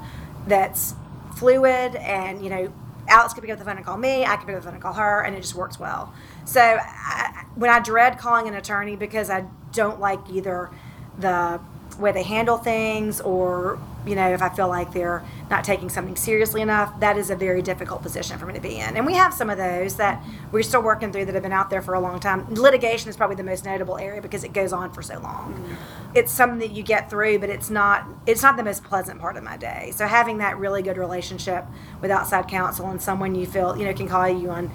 [0.47, 0.93] that's
[1.35, 2.73] fluid and, you know,
[3.09, 4.23] Alex can pick up the phone and call me.
[4.23, 6.13] I can pick up the phone and call her, and it just works well.
[6.49, 10.71] So I, when I dread calling an attorney because I don't like either
[11.19, 11.61] the
[11.99, 16.15] way they handle things or you know if I feel like they're not taking something
[16.15, 18.97] seriously enough, that is a very difficult position for me to be in.
[18.97, 21.69] And we have some of those that we're still working through that have been out
[21.69, 22.51] there for a long time.
[22.51, 25.77] Litigation is probably the most notable area because it goes on for so long.
[26.15, 29.37] It's something that you get through, but it's not it's not the most pleasant part
[29.37, 29.91] of my day.
[29.93, 31.65] So having that really good relationship
[32.01, 34.71] with outside counsel and someone you feel you know can call you on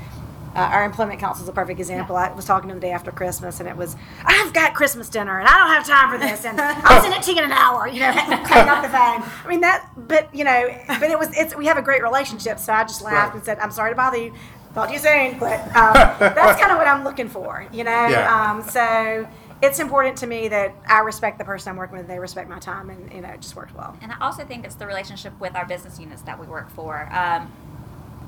[0.55, 2.17] uh, our employment counsel is a perfect example.
[2.17, 5.09] I was talking to them the day after Christmas, and it was, I've got Christmas
[5.09, 7.45] dinner, and I don't have time for this, and I'll send it to you in
[7.45, 7.89] an hour.
[7.89, 9.23] You know, hang up the phone.
[9.45, 10.69] I mean that, but you know,
[11.01, 13.35] but it was, it's we have a great relationship, so I just laughed Right.
[13.37, 14.35] and said, I'm sorry to bother you.
[14.75, 15.39] Talk to you soon.
[15.39, 17.67] But um, that's kind of what I'm looking for.
[17.73, 18.51] You know, Yeah.
[18.53, 19.27] um, so.
[19.63, 22.07] It's important to me that I respect the person I'm working with.
[22.07, 23.97] They respect my time, and you know, it just worked well.
[24.03, 27.09] And I also think it's the relationship with our business units that we work for.
[27.11, 27.51] Um,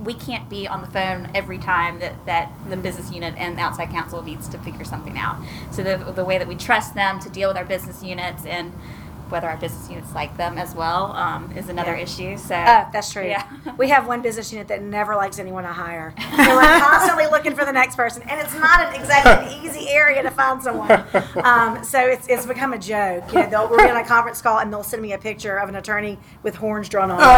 [0.04, 3.90] we can't be on the phone every time that, that the business unit and outside
[3.90, 5.36] counsel needs to figure something out.
[5.70, 8.72] So the, the way that we trust them to deal with our business units and
[9.30, 12.02] whether our business units like them as well um, is another Yeah.
[12.02, 12.36] issue.
[12.36, 13.24] So Oh, that's true.
[13.26, 13.44] Yeah.
[13.78, 16.14] We have one business unit that never likes anyone I hire.
[16.46, 19.88] So we're constantly looking for the next person, and it's not an exactly an easy
[19.88, 20.90] area to find someone.
[21.42, 23.24] Um, so it's, it's become a joke.
[23.32, 25.56] You know, they'll, we'll be on a conference call, and they'll send me a picture
[25.56, 27.18] of an attorney with horns drawn on.
[27.18, 27.32] it, you know?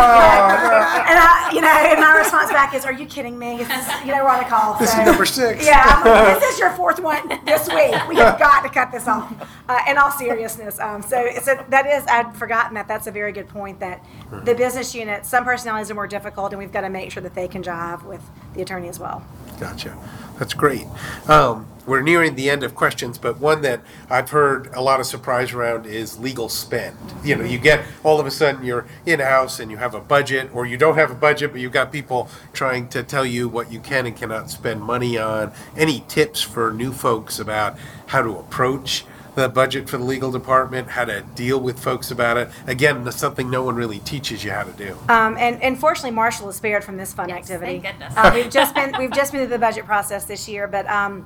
[1.09, 3.59] And I, you know, and my response back is, "Are you kidding me?
[3.59, 5.64] This is, you know, we're on a call." This is number six.
[5.64, 7.94] Yeah, I'm like, this is your fourth one this week.
[8.09, 9.33] We have got to cut this off.
[9.68, 12.88] Uh, in all seriousness, um, so it's a, that is I'd forgotten that.
[12.88, 13.81] That's a very good point.
[13.81, 14.05] That
[14.45, 17.35] the business unit, some personalities are more difficult, and we've got to make sure that
[17.35, 18.23] they can jive with
[18.55, 19.25] the attorney as well.
[19.61, 19.97] Gotcha.
[20.38, 20.87] That's great.
[21.27, 25.07] Um, we're nearing the end of questions, but one that I've heard a lot of
[25.07, 26.97] surprise around is legal spend.
[27.25, 30.01] You know, you get all of a sudden you're in house and you have a
[30.01, 33.49] budget, or you don't have a budget, but you've got people trying to tell you
[33.49, 35.53] what you can and cannot spend money on.
[35.77, 39.05] Any tips for new folks about how to approach
[39.38, 42.48] the budget for the legal department, how to deal with folks about it?
[42.66, 44.96] Again, that's something no one really teaches you how to do.
[45.09, 47.79] Um, and, and fortunately, Marshall is spared from this fun Yes, activity.
[47.81, 48.14] thank goodness.
[48.16, 51.22] Uh, we've just been we've just been through the budget process this year, but um,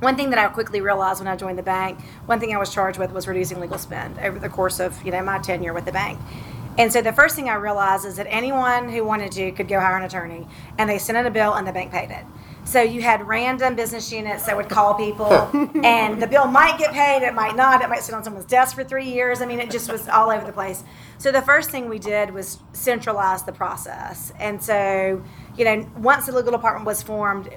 [0.00, 2.72] one thing that I quickly realized when I joined the bank, one thing I was
[2.74, 5.84] charged with was reducing legal spend over the course of you know my tenure with
[5.84, 6.18] the bank.
[6.76, 9.78] And so the first thing I realized is that anyone who wanted to could go
[9.78, 12.24] hire an attorney, and they sent in a bill, and the bank paid it.
[12.64, 15.32] So you had random business units that would call people,
[15.84, 18.74] and the bill might get paid, it might not, it might sit on someone's desk
[18.74, 19.42] for three years.
[19.42, 20.82] I mean, it just was all over the place.
[21.18, 24.32] So the first thing we did was centralize the process.
[24.38, 25.22] And so,
[25.56, 27.50] you know, once the legal department was formed,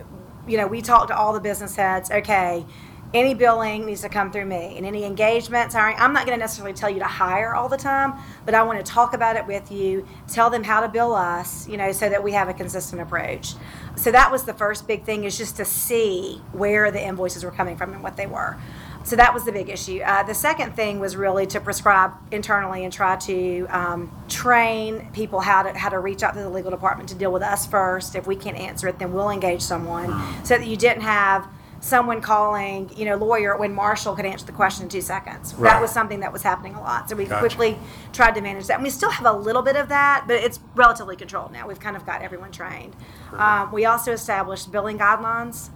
[0.48, 2.65] you know, we talked to all the business heads, okay,
[3.13, 4.76] any billing needs to come through me.
[4.78, 7.78] And any engagements hiring i'm not going to necessarily tell you to hire all the
[7.78, 8.13] time
[8.46, 11.67] but i want to talk about it with you tell them how to bill us
[11.67, 13.54] you know so that we have a consistent approach.
[13.96, 17.52] So that was the first big thing is just to see where the invoices were
[17.52, 18.58] coming from and what they were.
[19.04, 20.02] So that was the big issue.
[20.02, 25.39] Uh, the second thing was really to prescribe internally and try to um, train people
[25.39, 28.15] how to how to reach out to the legal department to deal with us first.
[28.15, 30.13] If we can't answer it then we'll engage someone
[30.46, 31.48] so that you didn't have
[31.79, 35.53] someone calling, you know, lawyer when Marshall could answer the question in two seconds.
[35.53, 35.71] Right.
[35.71, 37.09] That was something that was happening a lot.
[37.09, 37.39] So we Gotcha.
[37.39, 37.77] quickly
[38.13, 38.75] tried to manage that.
[38.75, 41.67] And we still have a little bit of that, but it's relatively controlled now.
[41.67, 42.95] We've kind of got everyone trained.
[43.33, 45.69] Um, we also established billing guidelines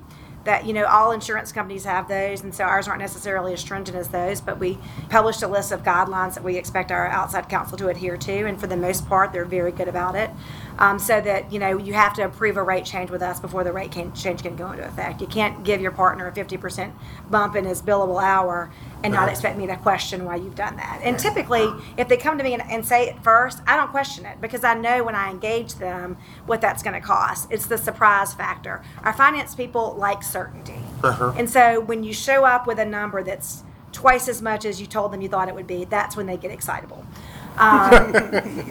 [0.43, 3.97] that you know all insurance companies have those and so ours aren't necessarily as stringent
[3.97, 4.77] as those but we
[5.10, 8.60] published a list of guidelines that we expect our outside counsel to adhere to and
[8.60, 10.30] for the most part they're very good about it.
[10.80, 13.63] Um, so that you know you have to approve a rate change with us before
[13.63, 15.21] the rate can, change can go into effect.
[15.21, 16.91] You can't give your partner a 50%
[17.30, 18.71] bump in his billable hour
[19.03, 19.31] and not uh-huh.
[19.31, 21.01] expect me to question why you've done that.
[21.03, 24.25] And typically if they come to me and, and say it first i don't question
[24.25, 27.51] it because i know when i engage them what that's going to cost.
[27.51, 28.83] It's the surprise factor.
[29.03, 30.79] Our finance people like certainty.
[31.03, 31.33] Uh-huh.
[31.37, 34.87] And so when you show up with a number that's twice as much as you
[34.87, 37.05] told them you thought it would be that's when they get excitable
[37.62, 38.12] um,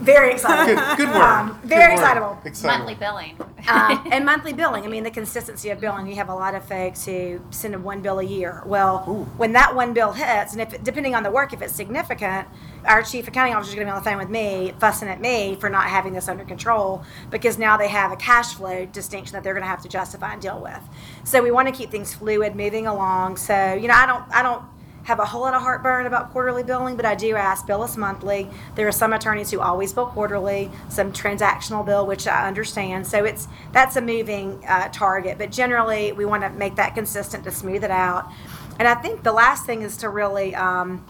[0.05, 1.17] very excitable Good, good word.
[1.23, 2.01] Um, Good very word.
[2.01, 2.79] excitable Excitable.
[2.79, 3.37] Monthly billing.
[3.69, 4.85] um, and monthly billing.
[4.85, 6.07] I mean, the consistency of billing.
[6.07, 8.63] You have a lot of folks who send them one bill a year.
[8.67, 9.01] Well,
[9.37, 12.49] when that one bill hits, and if depending on the work, if it's significant,
[12.87, 15.21] our chief accounting officer is going to be on the phone with me, fussing at
[15.21, 19.35] me for not having this under control because now they have a cash flow distinction
[19.35, 20.81] that they're going to have to justify and deal with.
[21.25, 23.37] So we want to keep things fluid, moving along.
[23.37, 24.63] So you know, I don't, I don't
[25.11, 27.97] have a whole lot of heartburn about quarterly billing, but I do ask bill us
[27.97, 28.49] monthly.
[28.77, 33.09] There are some attorneys who always bill quarterly, some transactional bill, which I understand.
[33.09, 37.43] So it's that's a moving uh, target, but generally we want to make that consistent
[37.45, 38.31] to smooth it out.
[38.79, 41.05] And I think the last thing is to really, um,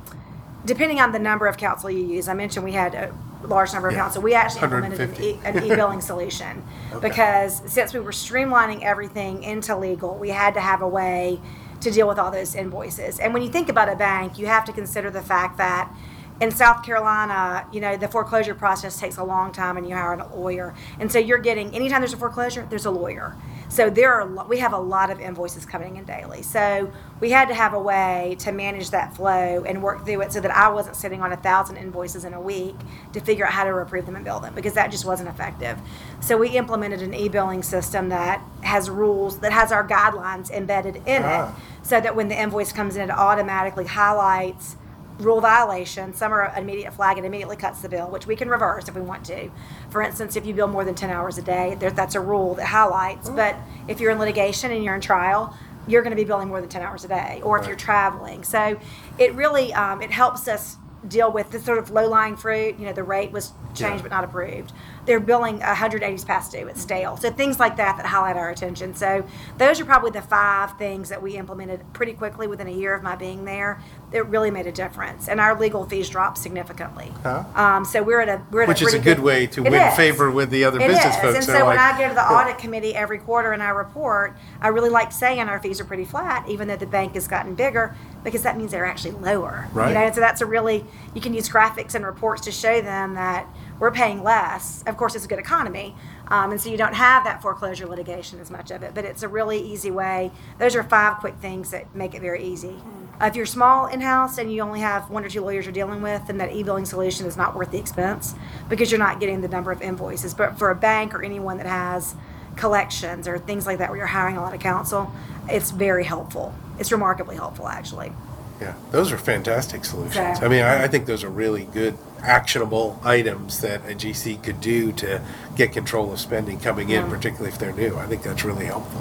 [0.65, 3.15] depending on the number of counsel you use, I mentioned we had a
[3.47, 4.01] large number of Yeah.
[4.01, 4.23] counsel.
[4.23, 6.63] We actually implemented an, e- an e-billing solution
[7.03, 11.39] because since we were streamlining everything into legal, we had to have a way
[11.81, 13.19] to deal with all those invoices.
[13.19, 15.93] And when you think about a bank, you have to consider the fact that
[16.41, 20.15] in South Carolina, you know, the foreclosure process takes a long time and you hire
[20.15, 20.75] a lawyer.
[20.99, 23.37] And so you're getting, anytime there's a foreclosure, there's a lawyer.
[23.69, 26.43] So there are, we have a lot of invoices coming in daily.
[26.43, 26.91] So
[27.21, 30.41] we had to have a way to manage that flow and work through it so
[30.41, 32.75] that I wasn't sitting on a thousand invoices in a week
[33.13, 35.79] to figure out how to approve them and bill them because that just wasn't effective.
[36.21, 41.23] So we implemented an e-billing system that has rules, that has our guidelines embedded in
[41.23, 41.51] Ah.
[41.51, 44.77] it so that when the invoice comes in, it automatically highlights
[45.19, 46.15] rule violation.
[46.15, 49.03] Some are immediate flag and immediately cuts the bill, which we can reverse if we
[49.03, 49.51] want to.
[49.91, 52.55] For instance, if you bill more than 10 hours a day, there, that's a rule
[52.55, 53.29] that highlights.
[53.29, 55.55] But if you're in litigation and you're in trial,
[55.87, 58.45] you're going to be billing more than 10 hours a day, or if you're traveling.
[58.45, 58.79] So
[59.19, 60.77] it really um, it helps us
[61.09, 62.79] deal with the sort of low lying fruit.
[62.79, 64.03] You know, the rate was changed Yeah.
[64.03, 64.73] but not approved.
[65.07, 66.67] They're billing 180s past due.
[66.69, 67.17] It's stale.
[67.17, 68.95] So things like that that highlight our attention.
[68.95, 69.27] So
[69.59, 73.03] those are probably the five things that we implemented pretty quickly within a year of
[73.03, 73.81] my being there.
[74.13, 77.13] That really made a difference, and our legal fees dropped significantly.
[77.23, 77.45] Huh?
[77.55, 79.63] Um, so we're at a we're at Which a is a pretty good way to
[79.63, 79.95] win is.
[79.95, 81.21] favor with the other It business is.
[81.21, 81.37] folks.
[81.37, 84.37] And so when like, I go to the audit committee every quarter and I report,
[84.61, 87.55] I really like saying our fees are pretty flat, even though the bank has gotten
[87.55, 89.69] bigger, because that means they're actually lower.
[89.73, 89.91] Right.
[89.91, 90.85] You know, and so that's a really
[91.15, 93.47] you can use graphics and reports to show them that
[93.81, 94.85] we're paying less.
[94.87, 95.97] Of course, it's a good economy,
[96.29, 98.93] um, and so you don't have that foreclosure litigation as much of it.
[98.95, 100.31] But it's a really easy way.
[100.59, 102.77] Those are five quick things that make it very easy.
[103.21, 105.73] Uh, if you're small in house and you only have one or two lawyers you're
[105.75, 108.35] dealing with, then that e-billing solution is not worth the expense
[108.69, 110.33] because you're not getting the number of invoices.
[110.33, 112.15] But for a bank or anyone that has
[112.57, 115.13] collections or things like that where you're hiring a lot of counsel,
[115.49, 116.55] it's very helpful.
[116.79, 118.13] It's remarkably helpful, actually.
[118.61, 120.39] Yeah, those are fantastic solutions.
[120.39, 124.43] So- I mean, I, I think those are really good, actionable items that a GC
[124.43, 125.21] could do to
[125.57, 127.97] get control of spending coming in, particularly if they're new.
[127.97, 129.01] I think that's really helpful.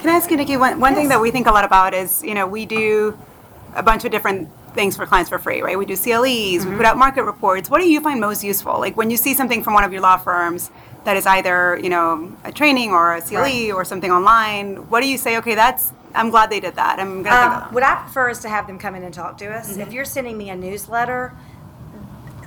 [0.00, 2.22] Can I ask you, Nikki, one, one thing that we think a lot about is,
[2.24, 3.16] you know, we do
[3.74, 5.78] a bunch of different things for clients for free, right?
[5.78, 7.70] We do CLEs, we put out market reports.
[7.70, 8.80] What do you find most useful?
[8.80, 10.70] Like when you see something from one of your law firms
[11.04, 13.70] that is either, you know, a training or a CLE Right.
[13.72, 16.98] or something online, what do you say, okay, that's, I'm glad they did that.
[16.98, 17.72] I'm going to think Um, that.
[17.72, 19.76] what I prefer is to have them come in and talk to us.
[19.76, 21.32] If you're sending me a newsletter,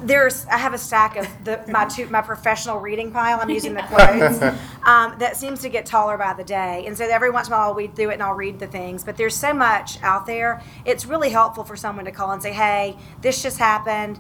[0.02, 3.40] there's I have a stack of the my two my professional reading pile.
[3.42, 4.42] I'm using the quotes
[4.86, 7.58] um, that seems to get taller by the day, and so every once in a
[7.58, 9.04] while I'll read through it and I'll read the things.
[9.04, 10.62] But there's so much out there.
[10.86, 14.20] It's really helpful for someone to call and say, "Hey, this just happened."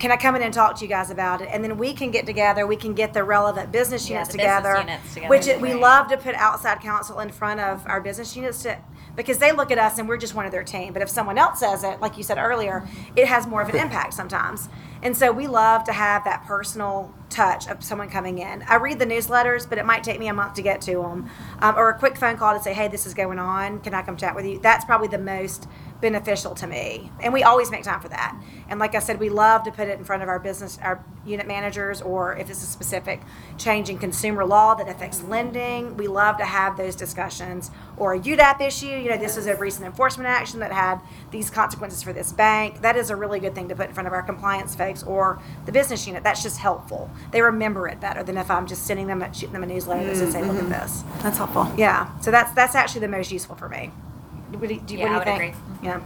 [0.00, 1.48] Can I come in and talk to you guys about it?
[1.52, 2.66] And then we can get together.
[2.66, 5.46] We can get the relevant business Yeah, units the business together, units together which is
[5.48, 5.80] it, we great.
[5.80, 8.76] love to put outside counsel in front of our business units to
[9.14, 10.92] because they look at us and we're just one of their team.
[10.92, 12.84] But if someone else says it, like you said earlier,
[13.14, 14.68] it has more of an impact sometimes.
[15.04, 18.64] And so we love to have that personal touch of someone coming in.
[18.68, 21.28] I read the newsletters, but it might take me a month to get to them,
[21.60, 23.80] um, or a quick phone call to say, "Hey, this is going on.
[23.80, 25.68] Can I come chat with you?" That's probably the most
[26.00, 28.36] beneficial to me, and we always make time for that.
[28.68, 31.04] And like I said, we love to put it in front of our business, our
[31.24, 33.22] unit managers, or if it's a specific
[33.56, 37.70] change in consumer law that affects lending, we love to have those discussions.
[37.96, 41.48] Or a UDAP issue, you know, this is a recent enforcement action that had these
[41.48, 42.82] consequences for this bank.
[42.82, 45.40] That is a really good thing to put in front of our compliance folks or
[45.66, 46.22] the business unit.
[46.22, 47.10] That's just helpful.
[47.32, 50.06] they remember it better than if I'm just sending them, a, shooting them a newsletter
[50.06, 50.70] that says, "Hey, look at mm-hmm.
[50.70, 51.72] this." That's helpful.
[51.76, 53.90] Yeah, so that's that's actually the most useful for me.
[54.50, 55.54] What do you, do Yeah, what do I you would think?
[55.54, 55.88] agree.
[55.88, 56.00] Yeah.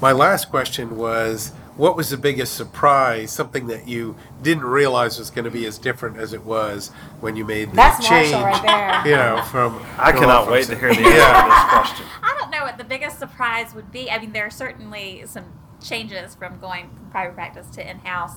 [0.00, 3.32] My last question was, what was the biggest surprise?
[3.32, 6.88] Something that you didn't realize was going to be as different as it was
[7.20, 8.32] when you made the That's change.
[8.32, 9.12] Marshall right there.
[9.12, 12.06] You know, from I cannot from wait to hear the answer to this question.
[12.22, 14.10] I don't know what the biggest surprise would be.
[14.10, 15.44] I mean, there are certainly some
[15.82, 18.32] changes from going from private practice to in-house.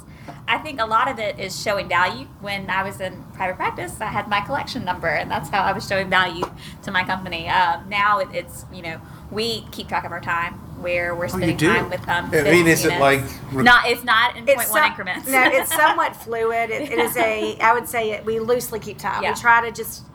[0.47, 2.25] I think a lot of it is showing value.
[2.39, 5.71] When I was in private practice, I had my collection number, and that's how I
[5.73, 6.45] was showing value
[6.83, 7.47] to my company.
[7.49, 11.27] Um, now it, it's you know we keep track of our time where we're Oh,
[11.29, 11.67] spending do?
[11.73, 12.25] time with um.
[12.33, 13.21] I mean, business is it like
[13.51, 13.87] re- not?
[13.87, 15.27] It's not in point one some- increments.
[15.27, 16.69] no, it's somewhat fluid.
[16.69, 19.21] It, it is a, I would say, it, we loosely keep time.
[19.23, 19.31] Yeah.
[19.33, 20.05] We try to just,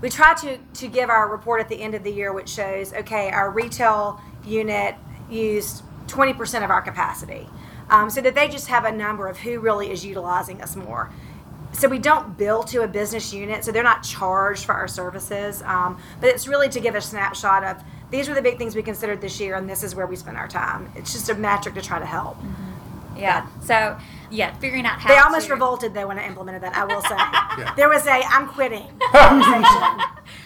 [0.00, 2.92] we try to to give our report at the end of the year, which shows,
[2.92, 4.94] okay, our retail unit
[5.30, 7.48] used twenty percent of our capacity,
[7.90, 11.10] um, so that they just have a number of who really is utilizing us more.
[11.72, 15.60] So we don't bill to a business unit, so they're not charged for our services.
[15.62, 18.82] Um, but it's really to give a snapshot of these were the big things we
[18.82, 20.88] considered this year, and this is where we spent our time.
[20.94, 22.36] It's just a metric to try to help.
[23.16, 23.46] yeah.
[23.60, 23.98] So
[24.30, 26.76] yeah, figuring out how They almost to, revolted though when I implemented that.
[26.76, 27.16] I will say
[27.64, 27.74] Yeah.
[27.76, 30.00] there was a "I'm quitting" conversation.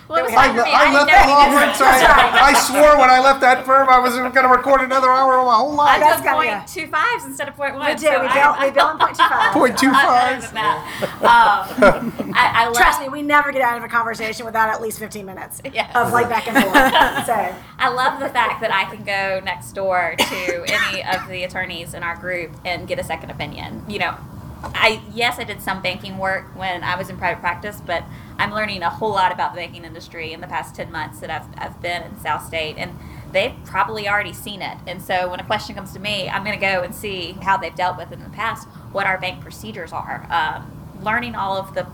[0.08, 0.72] Well, it was I- hard for me.
[0.72, 1.76] I, didn't left know that any law firm, different.
[1.76, 5.10] so I, I swore when I left that firm I wasn't going to record another
[5.10, 6.00] hour of my whole I life.
[6.00, 7.86] That's took gotta point be two fives instead of point one.
[7.90, 8.06] We do.
[8.08, 9.52] so We I- bill, I- we bill in point two five.
[9.52, 10.44] Point two I'm better fives.
[10.48, 10.78] than that.
[11.20, 14.80] Um, I, I love, Trust me, we never get out of a conversation without at
[14.80, 15.90] least fifteen minutes Yes.
[15.94, 16.72] of like back and forth.
[17.26, 21.44] so I love the fact that I can go next door to any of the
[21.44, 23.84] attorneys in our group and get a second opinion.
[23.88, 24.14] You know,
[24.62, 28.04] I yes, I did some banking work when I was in private practice, but
[28.38, 31.30] I'm learning a whole lot about the banking industry in the past ten months that
[31.30, 32.98] I've I've been in South State, and
[33.32, 34.78] they've probably already seen it.
[34.86, 37.56] And so when a question comes to me, I'm going to go and see how
[37.56, 40.70] they've dealt with it in the past, what our bank procedures are, um,
[41.04, 41.86] learning all of the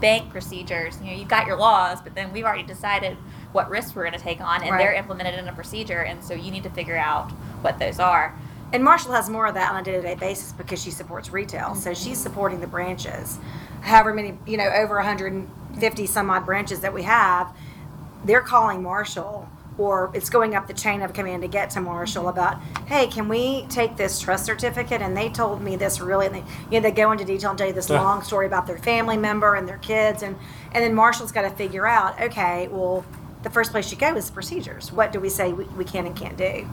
[0.00, 0.98] bank procedures.
[1.00, 3.16] You know, you've got your laws, but then we've already decided
[3.52, 4.78] what risks we're going to take on, and Right.
[4.78, 7.30] they're implemented in a procedure, and so you need to figure out
[7.62, 8.34] what those are.
[8.72, 11.74] And Marshall has more of that on a day-to-day basis because she supports retail.
[11.74, 12.04] So mm-hmm.
[12.04, 13.38] she's supporting the branches.
[13.80, 17.54] However many, you know, over 150 some odd branches that we have,
[18.24, 19.48] they're calling Marshall
[19.78, 22.36] or it's going up the chain of command to get to Marshall mm-hmm.
[22.36, 25.00] about, hey, can we take this trust certificate?
[25.00, 27.58] And they told me this really, and they, you know, they go into detail and
[27.58, 28.02] tell you this Yeah.
[28.02, 30.36] long story about their family member and their kids, and
[30.72, 33.04] and then Marshall's got to figure out, okay, well,
[33.42, 34.90] the first place you go is procedures.
[34.92, 36.66] What do we say we, we can and can't do?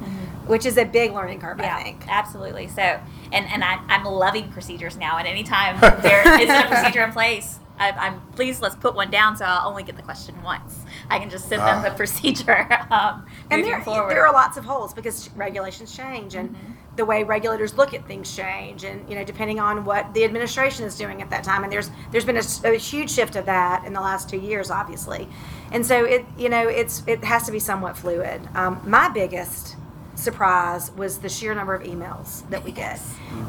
[0.48, 2.06] Which is a big learning curve, I think.
[2.08, 2.68] absolutely.
[2.68, 5.18] So, and and I, I'm loving procedures now.
[5.18, 9.36] And anytime there isn't a procedure in place, I, I'm please let's put one down
[9.36, 10.86] so I'll only get the question once.
[11.10, 12.68] I can just send them the procedure.
[12.92, 14.12] Um, And there, forward.
[14.12, 16.72] there are lots of holes because regulations change and Mm-hmm.
[16.96, 20.86] the way regulators look at things change and you know depending on what the administration
[20.86, 23.92] is doing at that time and there's there's been a huge shift of that in
[23.92, 25.28] the last two years obviously
[25.76, 29.76] and so it you know it's it has to be somewhat fluid um, my biggest
[30.16, 33.00] surprise was the sheer number of emails that we get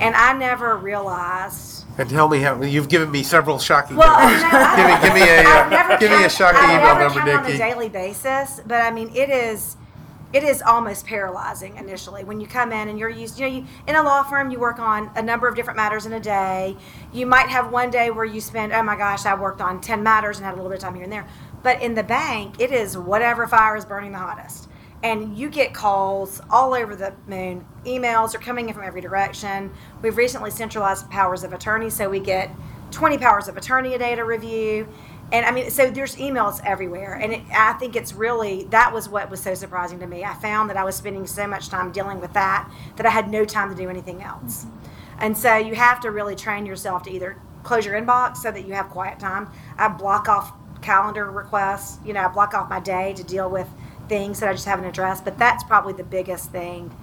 [0.01, 4.43] and i never realized And tell me how you've given me several shocking well, numbers.
[4.43, 6.61] no, I- give me, give me a, I've uh, never give me a count- shocking
[6.61, 9.77] I've email never number, count on a daily basis, but I mean, it is,
[10.33, 13.39] it is almost paralyzing initially when you come in and you're used.
[13.39, 16.05] You know, you in a law firm, you work on a number of different matters
[16.05, 16.77] in a day.
[17.13, 20.03] You might have one day where you spend, oh my gosh, I worked on ten
[20.03, 21.27] matters and had a little bit of time here and there.
[21.63, 24.69] But in the bank, it is whatever fire is burning the hottest.
[25.03, 27.67] And you get calls all over the moon.
[27.85, 29.73] Emails are coming in from every direction.
[30.03, 32.51] We've recently centralized powers of attorney, so we get
[32.93, 34.89] 20 powers of attorney a day to review.
[35.33, 37.15] And I mean, so there's emails everywhere.
[37.15, 40.25] And it, I think it's really, that was what was so surprising to me.
[40.25, 43.29] I found that I was spending so much time dealing with that that I had
[43.29, 44.65] no time to do anything else.
[44.65, 44.87] Mm-hmm.
[45.19, 48.67] And so you have to really train yourself to either close your inbox so that
[48.67, 49.51] you have quiet time.
[49.77, 50.53] I block off
[50.87, 53.67] calendar requests, you know, I block off my day to deal with
[54.09, 55.25] things that I just haven't addressed.
[55.25, 56.95] But that's probably the biggest thing,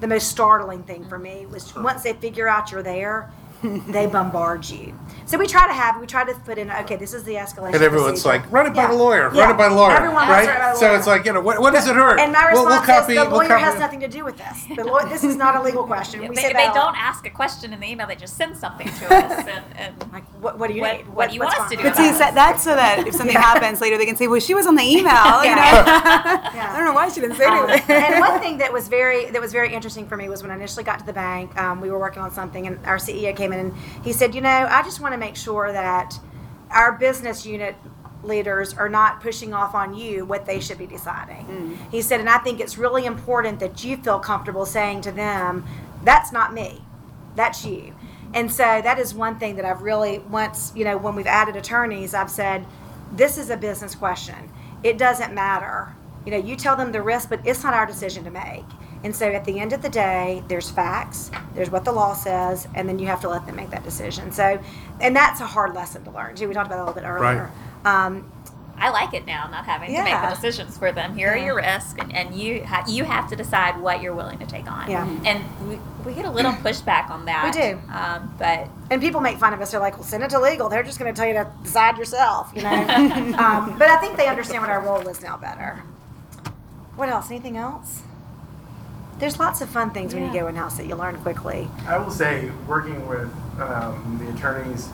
[0.00, 1.22] the most startling thing for mm.
[1.22, 3.32] me was once they figure out you're there,
[3.62, 4.98] they bombard you.
[5.26, 7.74] So we try to have, we try to put in, okay, this is the escalation.
[7.74, 8.42] And everyone's procedure.
[8.44, 8.88] like, run it by Yeah.
[8.88, 9.42] the lawyer, Yeah.
[9.42, 10.72] run it by the lawyer, Everyone wants to run by right?
[10.74, 12.18] the So it's like, you know, what, what does it hurt?
[12.20, 14.24] And my We'll- response we'll copy, is, the we'll lawyer copy has nothing to do
[14.24, 14.64] with this.
[14.76, 16.20] The law, this is not a legal question.
[16.20, 18.86] We they, say they don't ask a question in the email; they just send something
[18.88, 19.46] to us.
[19.46, 21.08] And, and Like, what, what do you What- need?
[21.08, 23.36] what do you want us to do But see, so that's so that if something
[23.36, 26.84] happens later, they can say, "Well, she was on the email." You know, I don't
[26.84, 27.96] know why she didn't say Um, anything.
[27.96, 30.54] and one thing that was very that was very interesting for me was when I
[30.56, 33.51] initially got to the bank, um, we were working on something, and our CEO came
[33.52, 36.18] in and he said, "You know, I just want to make sure that
[36.70, 37.76] our business unit
[38.22, 41.76] leaders are not pushing off on you what they should be deciding." Mm.
[41.90, 45.64] He said, "And I think it's really important that you feel comfortable saying to them,
[46.04, 46.82] that's not me,
[47.36, 47.94] that's you."
[48.34, 51.54] And so that is one thing that I've really, once, you know, when we've added
[51.54, 52.64] attorneys, I've said,
[53.12, 54.50] this is a business question.
[54.82, 55.94] It doesn't matter.
[56.24, 58.64] You know, you tell them the risk, but it's not our decision to make.
[59.04, 62.68] And so at the end of the day, there's facts, there's what the law says,
[62.74, 64.30] and then you have to let them make that decision.
[64.32, 64.62] So,
[65.00, 66.48] and that's a hard lesson to learn too.
[66.48, 67.50] We talked about that a little bit earlier.
[67.84, 68.30] Um,
[68.82, 71.16] I like it now, not having to make the decisions for them.
[71.16, 74.38] Here are your risks, and, and you ha- you have to decide what you're willing
[74.40, 74.90] to take on.
[74.90, 75.06] Yeah.
[75.24, 77.44] And we, we get a little pushback on that.
[77.44, 77.78] We do.
[77.92, 79.70] Um, but and people make fun of us.
[79.70, 80.68] They're like, "Well, send it to legal.
[80.68, 82.70] They're just going to tell you to decide yourself," you know.
[83.38, 85.84] um, but I think they understand what our role is now better.
[86.96, 87.30] What else?
[87.30, 88.02] Anything else?
[89.22, 90.40] There's lots of fun things when you Yeah.
[90.40, 91.70] go in house that you learn quickly.
[91.86, 94.88] I will say, working with um, the attorneys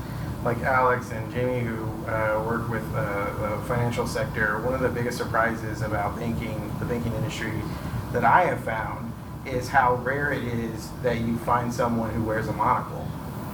[0.45, 4.91] like Alex and Jamie who uh, work with uh, the financial sector, one of the
[4.91, 7.55] biggest surprises about banking, the banking industry,
[8.13, 9.15] that I have found
[9.47, 13.07] is how rare it is that you find someone who wears a monocle.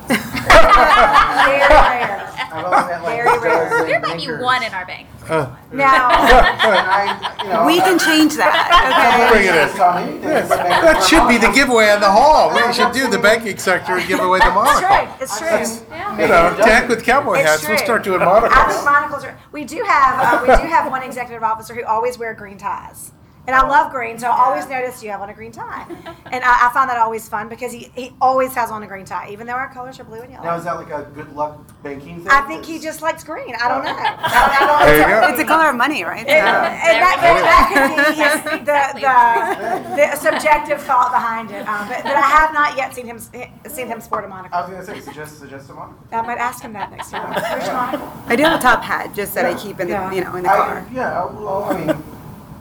[0.09, 2.30] Very rare.
[2.55, 3.68] I've only met like Very a rare.
[3.70, 4.42] dozen there might be bankers.
[4.42, 5.09] one in our bank.
[5.28, 9.30] Now, And I, you know, We can change that.
[9.32, 9.55] Bring it in.
[9.55, 12.55] Just call me anything, but bankers That should be the giveaway on the hall.
[12.55, 14.88] We should do the banking sector and give away the it's monocle.
[14.88, 15.09] true.
[15.20, 15.86] It's true.
[15.90, 16.12] Yeah.
[16.20, 17.62] You know, tack with cowboy It's hats.
[17.68, 17.84] We'll true.
[17.86, 18.84] start doing I think monocles.
[18.84, 19.38] monocles are.
[19.52, 23.11] We do have uh, we do have one executive officer who always wear green ties,
[23.47, 25.84] and I love green, so I always notice you have on a green tie,
[26.32, 29.05] and I, I find that always fun because he, he always has on a green
[29.05, 30.45] tie, even though our colors are blue and yellow.
[30.45, 32.28] Now, is that like a good luck banking thing?
[32.30, 33.55] I think he just likes green.
[33.61, 33.90] I don't know.
[33.90, 34.16] I,
[34.57, 35.28] I don't, There you go.
[35.32, 36.26] It's a color of money, right?
[36.26, 41.66] And, and that, There that could be his, the, the, the subjective thought behind it.
[41.68, 44.59] Um, but, but I have not yet seen him seen him sport a I monocle.
[44.59, 45.99] I was gonna say, suggest, suggest a monocle.
[46.12, 47.32] I might ask him that next time.
[47.34, 48.12] Where's your monocle?
[48.26, 50.12] I do have a top hat, just that I keep in the, Yeah.
[50.12, 50.86] you know, in the I, car.
[50.92, 52.05] yeah, well, I mean,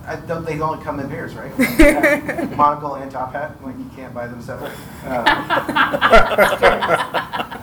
[0.06, 1.52] I don't, they only come in pairs, right?
[2.58, 4.72] Monocle and top hat, like you can't buy them separate.
[5.06, 5.24] Uh,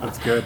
[0.00, 0.44] That's good.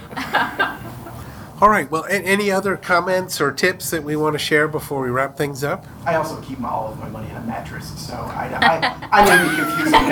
[1.61, 1.89] All right.
[1.91, 5.37] Well, a- any other comments or tips that we want to share before we wrap
[5.37, 5.87] things up?
[6.05, 9.25] I also keep my, all of my money in a mattress, so I, I, I
[9.25, 10.11] may be confusing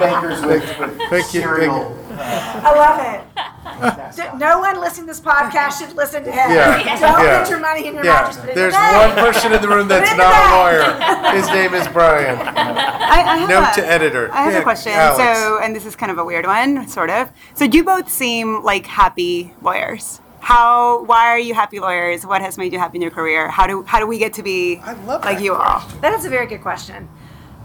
[0.00, 1.96] bankers, bankers with, with Thank you, cereal.
[2.12, 3.20] uh, I love it.
[3.84, 4.38] That D- stuff.
[4.38, 6.50] No one listening to this podcast should listen to him.
[6.50, 7.40] Yeah, Don't yeah.
[7.42, 8.36] put your money in your mattress.
[8.38, 9.34] Put it There's in the one bank.
[9.34, 10.56] person in the room that's Put it in not a
[11.30, 11.32] lawyer.
[11.36, 12.36] His name is Brian.
[12.46, 14.32] I, I have Note a- to editor.
[14.32, 14.92] I have Yeah, a question.
[14.92, 15.16] Alex.
[15.40, 17.30] So, and this is kind of a weird one, sort of.
[17.54, 20.20] So, you both seem like happy lawyers.
[20.40, 21.04] How?
[21.04, 22.26] Why are you happy lawyers?
[22.26, 23.48] What has made you happy in your career?
[23.48, 25.80] How do How do we get to be I love like that you all?
[26.02, 27.08] That is a very good question.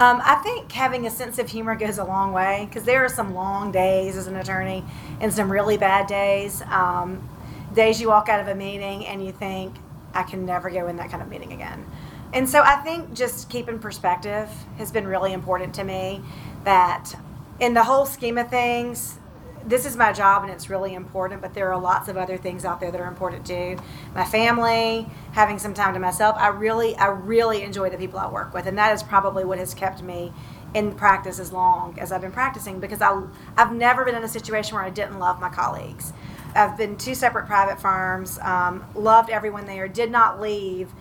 [0.02, 3.10] Um, I think having a sense of humor goes a long way because there are
[3.10, 4.86] some long days as an attorney
[5.20, 6.62] and some really bad days.
[6.62, 7.28] Um,
[7.74, 9.76] days you walk out of a meeting and you think,
[10.14, 11.86] I can never go in that kind of meeting again.
[12.32, 16.22] And so I think just keeping perspective has been really important to me
[16.64, 17.14] that
[17.60, 19.18] in the whole scheme of things,
[19.66, 22.66] this is my job and it's really important, but there are lots of other things
[22.66, 23.78] out there that are important too.
[24.16, 26.36] My family, having some time to myself.
[26.38, 29.58] I really, I really enjoy the people I work with, and that is probably what
[29.60, 30.32] has kept me
[30.74, 33.24] in practice as long as I've been practicing because I,
[33.58, 36.14] I've never been in a situation where I didn't love my colleagues.
[36.56, 40.92] I've been two separate private firms, um, loved everyone there, did not leave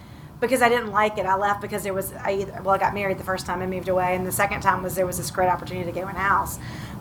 [0.41, 1.27] because I didn't like it.
[1.27, 3.71] I left because there was I either, well, I got married the first time and
[3.71, 6.15] moved away, and the second time was there was this great opportunity to get in
[6.15, 6.59] house.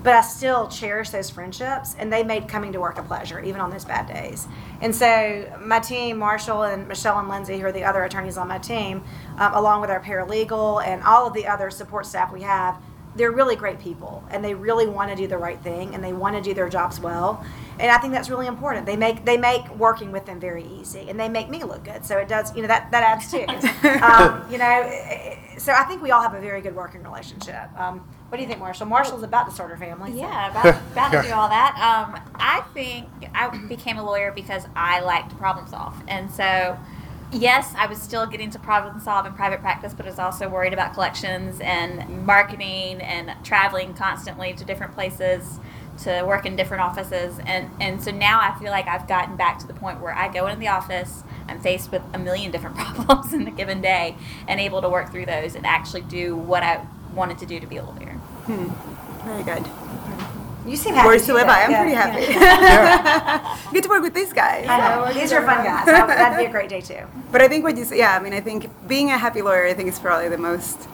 [0.08, 3.60] But I still cherish those friendships, and they made coming to work a pleasure, even
[3.60, 4.48] on those bad days.
[4.80, 8.48] And so my team, Marshall and Michelle and Lindsay, who are the other attorneys on
[8.48, 9.04] my team,
[9.38, 12.82] um, along with our paralegal and all of the other support staff we have,
[13.18, 16.14] they're really great people and they really want to do the right thing and they
[16.14, 17.44] want to do their jobs well.
[17.78, 18.86] And i think that's really important.
[18.86, 22.06] They make they make working with them very easy and they make me look good.
[22.06, 23.46] So it does you know that that adds too.
[24.04, 27.04] Um, you know eh, eh, so i think we all have a very good working
[27.04, 27.68] relationship.
[27.78, 30.82] Um, what do you think marshall marshall's about to start her family so- Yeah, about,
[30.92, 31.74] about to do all that.
[31.76, 35.96] Um, I think I became a lawyer because I like to problem solve.
[36.08, 36.78] And so,
[37.32, 40.50] yes, I was still getting to problem solve in private practice, but I was also
[40.50, 45.60] worried about collections and marketing and traveling constantly to different places
[46.04, 47.40] to work in different offices.
[47.46, 50.32] And, and so now I feel like I've gotten back to the point where I
[50.32, 54.16] go into the office, I'm faced with a million different problems in a given day
[54.48, 57.66] and able to work through those and actually do what I wanted to do to
[57.66, 58.07] be a lawyer.
[58.48, 59.66] Very good.
[60.66, 61.64] you seem happy Words to do live by.
[61.64, 63.38] I'm Yeah, pretty yeah.
[63.38, 63.60] happy.
[63.74, 64.66] Get to work with these guys.
[64.68, 65.14] I know.
[65.14, 65.86] These are fun guys.
[65.86, 67.06] That- That'd be a great day too.
[67.32, 69.66] But I think what you say, yeah, I mean, I think being a happy lawyer,
[69.66, 70.88] I think is probably the most,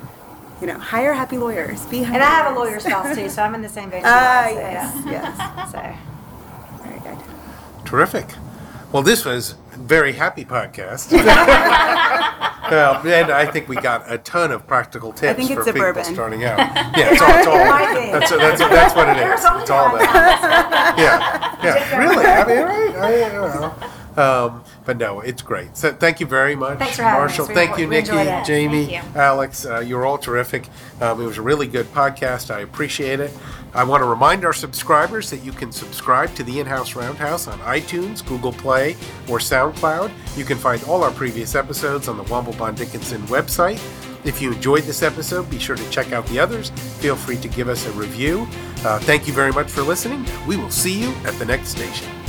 [0.61, 1.85] you know, hire happy lawyers.
[1.85, 4.03] Be happy And I have a lawyer spouse too, so I'm in the same boat.
[4.03, 5.11] as you Ah, guys, so, yes, yeah.
[5.11, 5.71] yes.
[5.71, 6.87] So.
[6.87, 7.17] Very good.
[7.85, 8.25] Terrific.
[8.91, 11.11] Well, this was a very happy podcast.
[12.71, 15.81] Well, and I think we got a ton of practical tips think it's for people
[15.81, 16.05] suburban.
[16.05, 16.57] starting out.
[16.97, 18.11] Yeah, it's all, it's all Might be.
[18.11, 19.33] that's, that's, that's what it is.
[19.61, 20.95] It's all that.
[20.97, 22.25] Yeah, yeah, really.
[22.25, 22.95] I mean, right?
[22.95, 23.75] I, you know.
[24.23, 25.75] Um, but no, it's great.
[25.75, 27.37] So thank you very much, Thanks for having us.
[27.37, 27.47] Marshall.
[27.47, 28.45] We Thank you, we Nikki, enjoyed it.
[28.45, 29.65] Jamie, Thank Alex.
[29.65, 30.67] Uh, you're all terrific.
[31.01, 32.49] Um, it was a really good podcast.
[32.49, 33.31] I appreciate it.
[33.75, 37.57] I want to remind our subscribers that you can subscribe to the In-House Roundhouse on
[37.59, 38.91] iTunes, Google Play,
[39.27, 40.11] or SoundCloud.
[40.37, 43.81] You can find all our previous episodes on the Womble Bond Dickinson website.
[44.25, 46.69] If you enjoyed this episode, be sure to check out the others.
[46.99, 48.47] Feel free to give us a review.
[48.85, 50.25] Uh, thank you very much for listening.
[50.47, 52.22] We will see you at the next station.